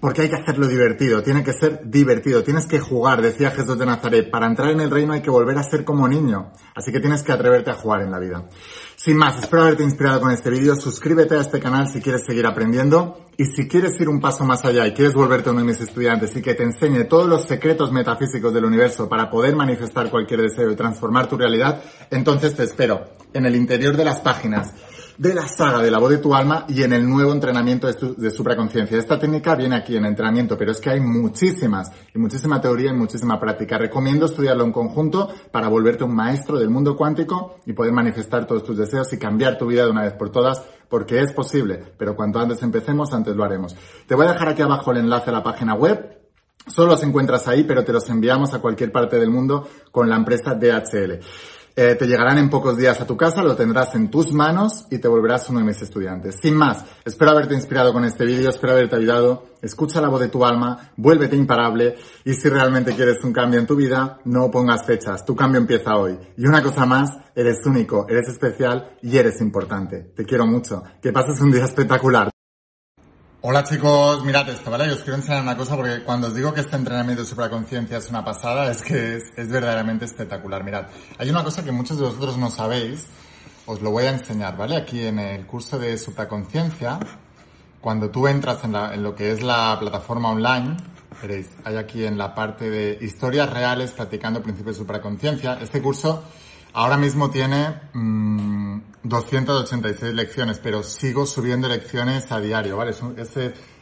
Porque 0.00 0.22
hay 0.22 0.28
que 0.28 0.36
hacerlo 0.36 0.66
divertido, 0.66 1.22
tiene 1.22 1.42
que 1.42 1.52
ser 1.52 1.82
divertido, 1.84 2.42
tienes 2.42 2.66
que 2.66 2.80
jugar, 2.80 3.22
decía 3.22 3.50
Jesús 3.50 3.78
de 3.78 3.86
Nazaret. 3.86 4.30
Para 4.30 4.46
entrar 4.46 4.70
en 4.70 4.80
el 4.80 4.90
reino 4.90 5.12
hay 5.12 5.22
que 5.22 5.30
volver 5.30 5.56
a 5.58 5.62
ser 5.62 5.84
como 5.84 6.08
niño. 6.08 6.52
Así 6.74 6.92
que 6.92 7.00
tienes 7.00 7.22
que 7.22 7.32
atreverte 7.32 7.70
a 7.70 7.74
jugar 7.74 8.02
en 8.02 8.10
la 8.10 8.18
vida. 8.18 8.44
Sin 8.96 9.16
más, 9.16 9.38
espero 9.38 9.62
haberte 9.62 9.82
inspirado 9.82 10.20
con 10.20 10.30
este 10.30 10.50
vídeo. 10.50 10.76
Suscríbete 10.76 11.36
a 11.36 11.40
este 11.40 11.60
canal 11.60 11.88
si 11.88 12.00
quieres 12.00 12.24
seguir 12.26 12.46
aprendiendo. 12.46 13.24
Y 13.36 13.46
si 13.46 13.66
quieres 13.66 14.00
ir 14.00 14.08
un 14.08 14.20
paso 14.20 14.44
más 14.44 14.64
allá 14.64 14.86
y 14.86 14.92
quieres 14.92 15.12
volverte 15.12 15.50
uno 15.50 15.60
de 15.60 15.66
mis 15.66 15.80
estudiantes 15.80 16.36
y 16.36 16.42
que 16.42 16.54
te 16.54 16.62
enseñe 16.62 17.04
todos 17.04 17.26
los 17.26 17.46
secretos 17.46 17.90
metafísicos 17.90 18.54
del 18.54 18.64
universo 18.64 19.08
para 19.08 19.28
poder 19.28 19.56
manifestar 19.56 20.08
cualquier 20.08 20.42
deseo 20.42 20.70
y 20.70 20.76
transformar 20.76 21.26
tu 21.26 21.36
realidad, 21.36 21.82
entonces 22.10 22.54
te 22.54 22.62
espero 22.62 23.02
en 23.32 23.44
el 23.44 23.56
interior 23.56 23.96
de 23.96 24.04
las 24.04 24.20
páginas 24.20 24.72
de 25.18 25.34
la 25.34 25.46
saga 25.46 25.80
de 25.80 25.90
la 25.90 25.98
voz 25.98 26.10
de 26.10 26.18
tu 26.18 26.34
alma 26.34 26.64
y 26.68 26.82
en 26.82 26.92
el 26.92 27.08
nuevo 27.08 27.32
entrenamiento 27.32 27.86
de, 27.86 28.14
de 28.16 28.30
supraconciencia. 28.30 28.98
Esta 28.98 29.18
técnica 29.18 29.54
viene 29.54 29.76
aquí 29.76 29.96
en 29.96 30.04
entrenamiento, 30.04 30.56
pero 30.58 30.72
es 30.72 30.80
que 30.80 30.90
hay 30.90 31.00
muchísimas 31.00 31.90
y 32.14 32.18
muchísima 32.18 32.60
teoría 32.60 32.90
y 32.90 32.94
muchísima 32.94 33.38
práctica. 33.38 33.78
Recomiendo 33.78 34.26
estudiarlo 34.26 34.64
en 34.64 34.72
conjunto 34.72 35.28
para 35.52 35.68
volverte 35.68 36.04
un 36.04 36.14
maestro 36.14 36.58
del 36.58 36.70
mundo 36.70 36.96
cuántico 36.96 37.56
y 37.66 37.72
poder 37.72 37.92
manifestar 37.92 38.46
todos 38.46 38.64
tus 38.64 38.76
deseos 38.76 39.12
y 39.12 39.18
cambiar 39.18 39.58
tu 39.58 39.66
vida 39.66 39.84
de 39.84 39.90
una 39.90 40.02
vez 40.02 40.14
por 40.14 40.30
todas, 40.30 40.62
porque 40.88 41.20
es 41.20 41.32
posible, 41.32 41.82
pero 41.96 42.16
cuanto 42.16 42.40
antes 42.40 42.62
empecemos, 42.62 43.12
antes 43.12 43.36
lo 43.36 43.44
haremos. 43.44 43.76
Te 44.06 44.14
voy 44.14 44.26
a 44.26 44.32
dejar 44.32 44.48
aquí 44.48 44.62
abajo 44.62 44.90
el 44.92 44.98
enlace 44.98 45.30
a 45.30 45.32
la 45.32 45.42
página 45.42 45.74
web. 45.74 46.20
Solo 46.66 46.92
los 46.92 47.02
encuentras 47.02 47.46
ahí, 47.46 47.64
pero 47.64 47.84
te 47.84 47.92
los 47.92 48.08
enviamos 48.08 48.54
a 48.54 48.60
cualquier 48.60 48.90
parte 48.90 49.18
del 49.18 49.30
mundo 49.30 49.68
con 49.90 50.08
la 50.08 50.16
empresa 50.16 50.54
DHL. 50.54 51.20
Eh, 51.76 51.96
te 51.96 52.06
llegarán 52.06 52.38
en 52.38 52.50
pocos 52.50 52.76
días 52.76 53.00
a 53.00 53.06
tu 53.06 53.16
casa, 53.16 53.42
lo 53.42 53.56
tendrás 53.56 53.96
en 53.96 54.08
tus 54.08 54.32
manos 54.32 54.86
y 54.90 54.98
te 54.98 55.08
volverás 55.08 55.50
uno 55.50 55.58
de 55.58 55.64
mis 55.64 55.82
estudiantes. 55.82 56.36
Sin 56.40 56.54
más, 56.54 56.84
espero 57.04 57.32
haberte 57.32 57.54
inspirado 57.54 57.92
con 57.92 58.04
este 58.04 58.24
vídeo, 58.24 58.50
espero 58.50 58.74
haberte 58.74 58.94
ayudado. 58.94 59.46
Escucha 59.60 60.00
la 60.00 60.08
voz 60.08 60.20
de 60.20 60.28
tu 60.28 60.44
alma, 60.44 60.92
vuélvete 60.96 61.34
imparable 61.34 61.96
y 62.24 62.34
si 62.34 62.48
realmente 62.48 62.94
quieres 62.94 63.24
un 63.24 63.32
cambio 63.32 63.58
en 63.58 63.66
tu 63.66 63.74
vida, 63.74 64.20
no 64.24 64.50
pongas 64.50 64.84
fechas, 64.86 65.24
tu 65.24 65.34
cambio 65.34 65.60
empieza 65.60 65.96
hoy. 65.96 66.16
Y 66.36 66.46
una 66.46 66.62
cosa 66.62 66.86
más, 66.86 67.10
eres 67.34 67.66
único, 67.66 68.06
eres 68.08 68.28
especial 68.28 68.96
y 69.02 69.16
eres 69.16 69.40
importante. 69.40 70.12
Te 70.14 70.24
quiero 70.24 70.46
mucho. 70.46 70.84
Que 71.02 71.12
pases 71.12 71.40
un 71.40 71.50
día 71.50 71.64
espectacular. 71.64 72.33
Hola 73.46 73.62
chicos, 73.62 74.24
mirad 74.24 74.48
esto, 74.48 74.70
¿vale? 74.70 74.90
Os 74.90 75.00
quiero 75.00 75.16
enseñar 75.16 75.42
una 75.42 75.54
cosa 75.54 75.76
porque 75.76 76.02
cuando 76.02 76.28
os 76.28 76.34
digo 76.34 76.54
que 76.54 76.62
este 76.62 76.76
entrenamiento 76.76 77.24
de 77.24 77.28
supraconciencia 77.28 77.98
es 77.98 78.08
una 78.08 78.24
pasada, 78.24 78.70
es 78.70 78.80
que 78.80 79.16
es, 79.16 79.48
verdaderamente 79.50 80.06
espectacular. 80.06 80.64
Mirad, 80.64 80.86
hay 81.18 81.28
una 81.28 81.44
cosa 81.44 81.62
que 81.62 81.70
muchos 81.70 81.98
de 81.98 82.04
vosotros 82.04 82.38
no 82.38 82.50
sabéis, 82.50 83.04
os 83.66 83.82
lo 83.82 83.90
voy 83.90 84.04
a 84.04 84.12
enseñar, 84.12 84.56
¿vale? 84.56 84.76
Aquí 84.76 85.06
en 85.06 85.18
el 85.18 85.44
curso 85.44 85.78
de 85.78 85.98
supraconciencia, 85.98 86.98
cuando 87.82 88.08
tú 88.10 88.26
entras 88.28 88.64
en, 88.64 88.72
la, 88.72 88.96
lo 88.96 89.14
que 89.14 89.30
es 89.30 89.42
la 89.42 89.76
plataforma 89.78 90.30
online, 90.30 90.78
veréis, 91.20 91.50
hay 91.64 91.76
aquí 91.76 92.06
en 92.06 92.16
la 92.16 92.34
parte 92.34 92.70
de 92.70 92.98
historias 93.02 93.50
reales 93.50 93.90
practicando 93.90 94.42
principios 94.42 94.76
de 94.76 94.84
supraconciencia, 94.84 95.58
este 95.60 95.82
curso 95.82 96.24
Ahora 96.76 96.96
mismo 96.96 97.30
tiene 97.30 97.82
286 99.04 100.12
mm, 100.12 100.16
lecciones, 100.16 100.58
pero 100.58 100.82
sigo 100.82 101.24
subiendo 101.24 101.68
lecciones 101.68 102.32
a 102.32 102.40
diario, 102.40 102.76
¿vale? 102.76 102.92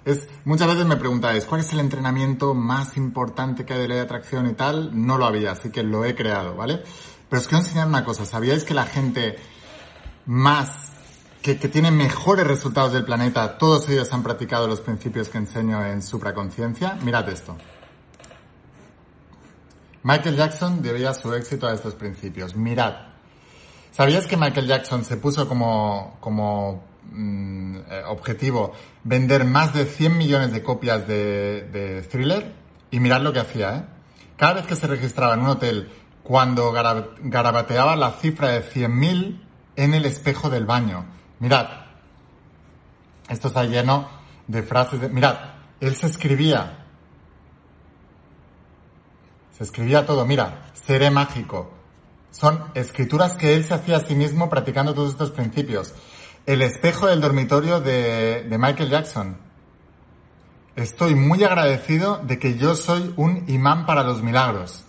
Es, 0.05 0.29
muchas 0.45 0.69
veces 0.69 0.85
me 0.85 0.97
preguntáis, 0.97 1.47
¿cuál 1.47 1.63
es 1.63 1.73
el 1.73 1.81
entrenamiento 1.81 2.53
más 2.53 2.99
importante 2.99 3.65
que 3.65 3.73
hay 3.73 3.81
de 3.81 3.89
ley 3.89 3.99
atracción 3.99 4.47
y 4.47 4.53
tal? 4.53 4.91
No 4.93 5.17
lo 5.17 5.25
había, 5.25 5.53
así 5.53 5.71
que 5.71 5.83
lo 5.83 6.05
he 6.05 6.15
creado, 6.15 6.55
¿vale? 6.55 6.83
Pero 7.31 7.41
os 7.41 7.49
quiero 7.49 7.65
enseñar 7.65 7.89
una 7.89 8.05
cosa. 8.05 8.27
¿Sabíais 8.27 8.63
que 8.63 8.75
la 8.75 8.85
gente 8.85 9.37
más, 10.27 10.93
que, 11.41 11.59
que 11.59 11.69
tiene 11.69 11.91
mejores 11.91 12.47
resultados 12.47 12.93
del 12.93 13.07
planeta, 13.07 13.57
todos 13.57 13.89
ellos 13.89 14.13
han 14.13 14.23
practicado 14.23 14.69
los 14.69 14.83
principios 14.83 15.31
que 15.31 15.39
enseño 15.39 15.83
en 15.87 16.03
supraconciencia? 16.03 16.99
Mirad 17.03 17.27
esto. 17.31 17.57
Michael 20.05 20.37
Jackson 20.37 20.83
debía 20.83 21.15
su 21.15 21.33
éxito 21.35 21.67
a 21.67 21.75
estos 21.75 21.95
principios. 21.95 22.57
Mirad. 22.57 22.95
¿Sabías 23.93 24.27
que 24.27 24.37
Michael 24.37 24.67
Jackson 24.67 25.05
se 25.05 25.17
puso 25.17 25.49
como, 25.49 26.17
como 26.21 26.83
mm, 27.13 27.77
eh, 27.77 28.03
objetivo 28.07 28.73
vender 29.05 29.45
más 29.45 29.75
de 29.75 29.85
100 29.85 30.17
millones 30.17 30.53
de 30.53 30.63
copias 30.63 31.07
de, 31.07 31.69
de 31.73 32.03
Thriller? 32.03 32.53
Y 32.91 33.01
mirad 33.01 33.21
lo 33.21 33.33
que 33.33 33.41
hacía, 33.41 33.77
¿eh? 33.77 33.85
Cada 34.37 34.55
vez 34.55 34.67
que 34.67 34.77
se 34.77 34.87
registraba 34.87 35.35
en 35.35 35.41
un 35.41 35.49
hotel, 35.49 35.91
cuando 36.23 36.73
garabateaba 36.73 37.97
la 37.97 38.13
cifra 38.13 38.49
de 38.49 38.65
100.000 38.65 39.41
en 39.77 39.95
el 39.95 40.05
espejo 40.05 40.51
del 40.51 40.67
baño. 40.67 41.05
Mirad. 41.39 41.69
Esto 43.29 43.49
está 43.49 43.65
lleno 43.65 44.09
de 44.47 44.63
frases 44.63 45.01
de... 45.01 45.09
Mirad, 45.09 45.37
él 45.81 45.95
se 45.95 46.07
escribía 46.07 46.82
se 49.53 49.65
escribía 49.65 50.07
todo, 50.07 50.27
mira, 50.27 50.71
seré 50.73 51.11
mágico. 51.11 51.73
Son 52.31 52.65
escrituras 52.75 53.37
que 53.37 53.55
él 53.55 53.65
se 53.65 53.75
hacía 53.75 53.99
a 53.99 54.01
sí 54.01 54.15
mismo 54.15 54.49
practicando 54.49 54.95
todos 54.95 55.11
estos 55.11 55.31
principios. 55.31 55.95
El 56.47 56.63
espejo 56.63 57.07
del 57.07 57.21
dormitorio 57.21 57.81
de, 57.81 58.45
de 58.49 58.59
Michael 58.59 58.91
Jackson. 58.91 59.37
Estoy 60.75 61.15
muy 61.15 61.45
agradecido 61.45 62.19
de 62.25 62.39
que 62.39 62.57
yo 62.57 62.75
soy 62.75 63.13
un 63.17 63.45
imán 63.49 63.85
para 63.85 64.03
los 64.03 64.23
milagros. 64.23 64.85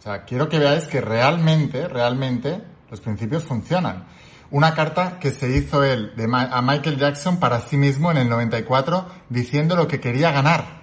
O 0.00 0.02
sea, 0.02 0.24
quiero 0.24 0.48
que 0.48 0.58
veáis 0.58 0.84
que 0.84 1.00
realmente, 1.00 1.86
realmente, 1.86 2.60
los 2.90 3.00
principios 3.00 3.44
funcionan. 3.44 4.06
Una 4.50 4.74
carta 4.74 5.20
que 5.20 5.30
se 5.30 5.48
hizo 5.50 5.84
él 5.84 6.12
de, 6.16 6.24
a 6.24 6.60
Michael 6.60 6.98
Jackson 6.98 7.38
para 7.38 7.60
sí 7.60 7.76
mismo 7.76 8.10
en 8.10 8.16
el 8.16 8.28
94 8.28 9.06
diciendo 9.28 9.76
lo 9.76 9.86
que 9.86 10.00
quería 10.00 10.32
ganar 10.32 10.78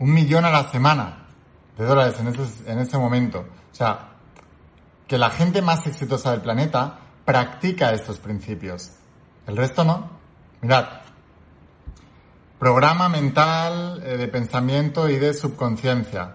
un 0.00 0.12
millón 0.14 0.44
a 0.46 0.50
la 0.50 0.68
semana 0.70 1.26
de 1.76 1.84
dólares 1.84 2.18
en 2.18 2.28
ese, 2.28 2.70
en 2.70 2.78
ese 2.78 2.98
momento. 2.98 3.40
O 3.40 3.74
sea, 3.74 4.08
que 5.06 5.18
la 5.18 5.30
gente 5.30 5.62
más 5.62 5.86
exitosa 5.86 6.32
del 6.32 6.40
planeta 6.40 6.98
practica 7.24 7.92
estos 7.92 8.18
principios. 8.18 8.92
El 9.46 9.56
resto 9.56 9.84
no. 9.84 10.10
Mirad. 10.62 10.86
Programa 12.58 13.08
mental 13.08 14.02
eh, 14.04 14.16
de 14.16 14.28
pensamiento 14.28 15.08
y 15.08 15.18
de 15.18 15.34
subconsciencia 15.34 16.34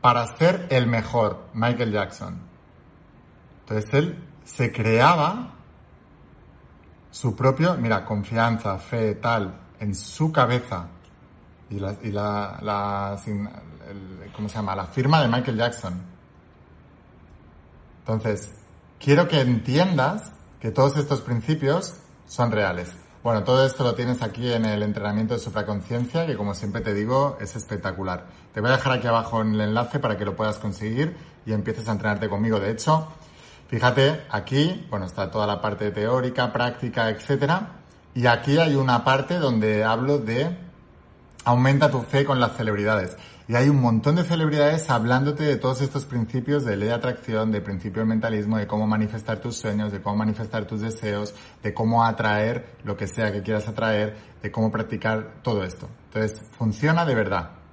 para 0.00 0.26
ser 0.36 0.66
el 0.70 0.86
mejor, 0.86 1.46
Michael 1.54 1.92
Jackson. 1.92 2.38
Entonces 3.60 3.94
él 3.94 4.24
se 4.44 4.72
creaba 4.72 5.54
su 7.10 7.36
propio, 7.36 7.76
mira, 7.76 8.04
confianza, 8.04 8.78
fe, 8.78 9.14
tal, 9.14 9.58
en 9.78 9.94
su 9.94 10.32
cabeza 10.32 10.88
y 11.70 11.78
la, 11.78 11.96
y 12.02 12.10
la, 12.10 12.58
la 12.62 13.20
¿cómo 14.34 14.48
se 14.48 14.54
llama? 14.56 14.76
La 14.76 14.86
firma 14.86 15.20
de 15.22 15.28
Michael 15.28 15.56
Jackson. 15.56 16.02
Entonces, 18.00 18.50
quiero 18.98 19.28
que 19.28 19.40
entiendas 19.40 20.32
que 20.60 20.70
todos 20.70 20.96
estos 20.96 21.20
principios 21.20 21.94
son 22.26 22.52
reales. 22.52 22.92
Bueno, 23.22 23.42
todo 23.42 23.64
esto 23.64 23.84
lo 23.84 23.94
tienes 23.94 24.20
aquí 24.20 24.52
en 24.52 24.66
el 24.66 24.82
entrenamiento 24.82 25.32
de 25.32 25.40
supraconciencia, 25.40 26.26
que 26.26 26.36
como 26.36 26.54
siempre 26.54 26.82
te 26.82 26.92
digo, 26.92 27.38
es 27.40 27.56
espectacular. 27.56 28.26
Te 28.52 28.60
voy 28.60 28.68
a 28.68 28.76
dejar 28.76 28.92
aquí 28.92 29.06
abajo 29.06 29.40
en 29.40 29.54
el 29.54 29.60
enlace 29.62 29.98
para 29.98 30.18
que 30.18 30.26
lo 30.26 30.36
puedas 30.36 30.58
conseguir 30.58 31.16
y 31.46 31.52
empieces 31.54 31.88
a 31.88 31.92
entrenarte 31.92 32.28
conmigo. 32.28 32.60
De 32.60 32.70
hecho, 32.70 33.08
fíjate, 33.68 34.26
aquí, 34.30 34.86
bueno, 34.90 35.06
está 35.06 35.30
toda 35.30 35.46
la 35.46 35.62
parte 35.62 35.90
teórica, 35.90 36.52
práctica, 36.52 37.08
etcétera. 37.08 37.80
Y 38.14 38.26
aquí 38.26 38.58
hay 38.58 38.74
una 38.74 39.04
parte 39.04 39.38
donde 39.38 39.84
hablo 39.84 40.18
de 40.18 40.63
aumenta 41.44 41.90
tu 41.90 42.00
fe 42.00 42.24
con 42.24 42.40
las 42.40 42.56
celebridades. 42.56 43.16
Y 43.46 43.56
hay 43.56 43.68
un 43.68 43.80
montón 43.80 44.16
de 44.16 44.24
celebridades 44.24 44.88
hablándote 44.88 45.44
de 45.44 45.56
todos 45.56 45.82
estos 45.82 46.06
principios 46.06 46.64
de 46.64 46.76
ley 46.76 46.88
de 46.88 46.94
atracción, 46.94 47.52
de 47.52 47.60
principio 47.60 48.00
del 48.00 48.08
mentalismo, 48.08 48.56
de 48.56 48.66
cómo 48.66 48.86
manifestar 48.86 49.38
tus 49.38 49.56
sueños, 49.56 49.92
de 49.92 50.00
cómo 50.00 50.16
manifestar 50.16 50.64
tus 50.64 50.80
deseos, 50.80 51.34
de 51.62 51.74
cómo 51.74 52.04
atraer 52.04 52.76
lo 52.84 52.96
que 52.96 53.06
sea 53.06 53.32
que 53.32 53.42
quieras 53.42 53.68
atraer, 53.68 54.16
de 54.42 54.50
cómo 54.50 54.72
practicar 54.72 55.42
todo 55.42 55.62
esto. 55.62 55.90
Entonces, 56.06 56.40
funciona 56.56 57.04
de 57.04 57.14
verdad. 57.14 57.63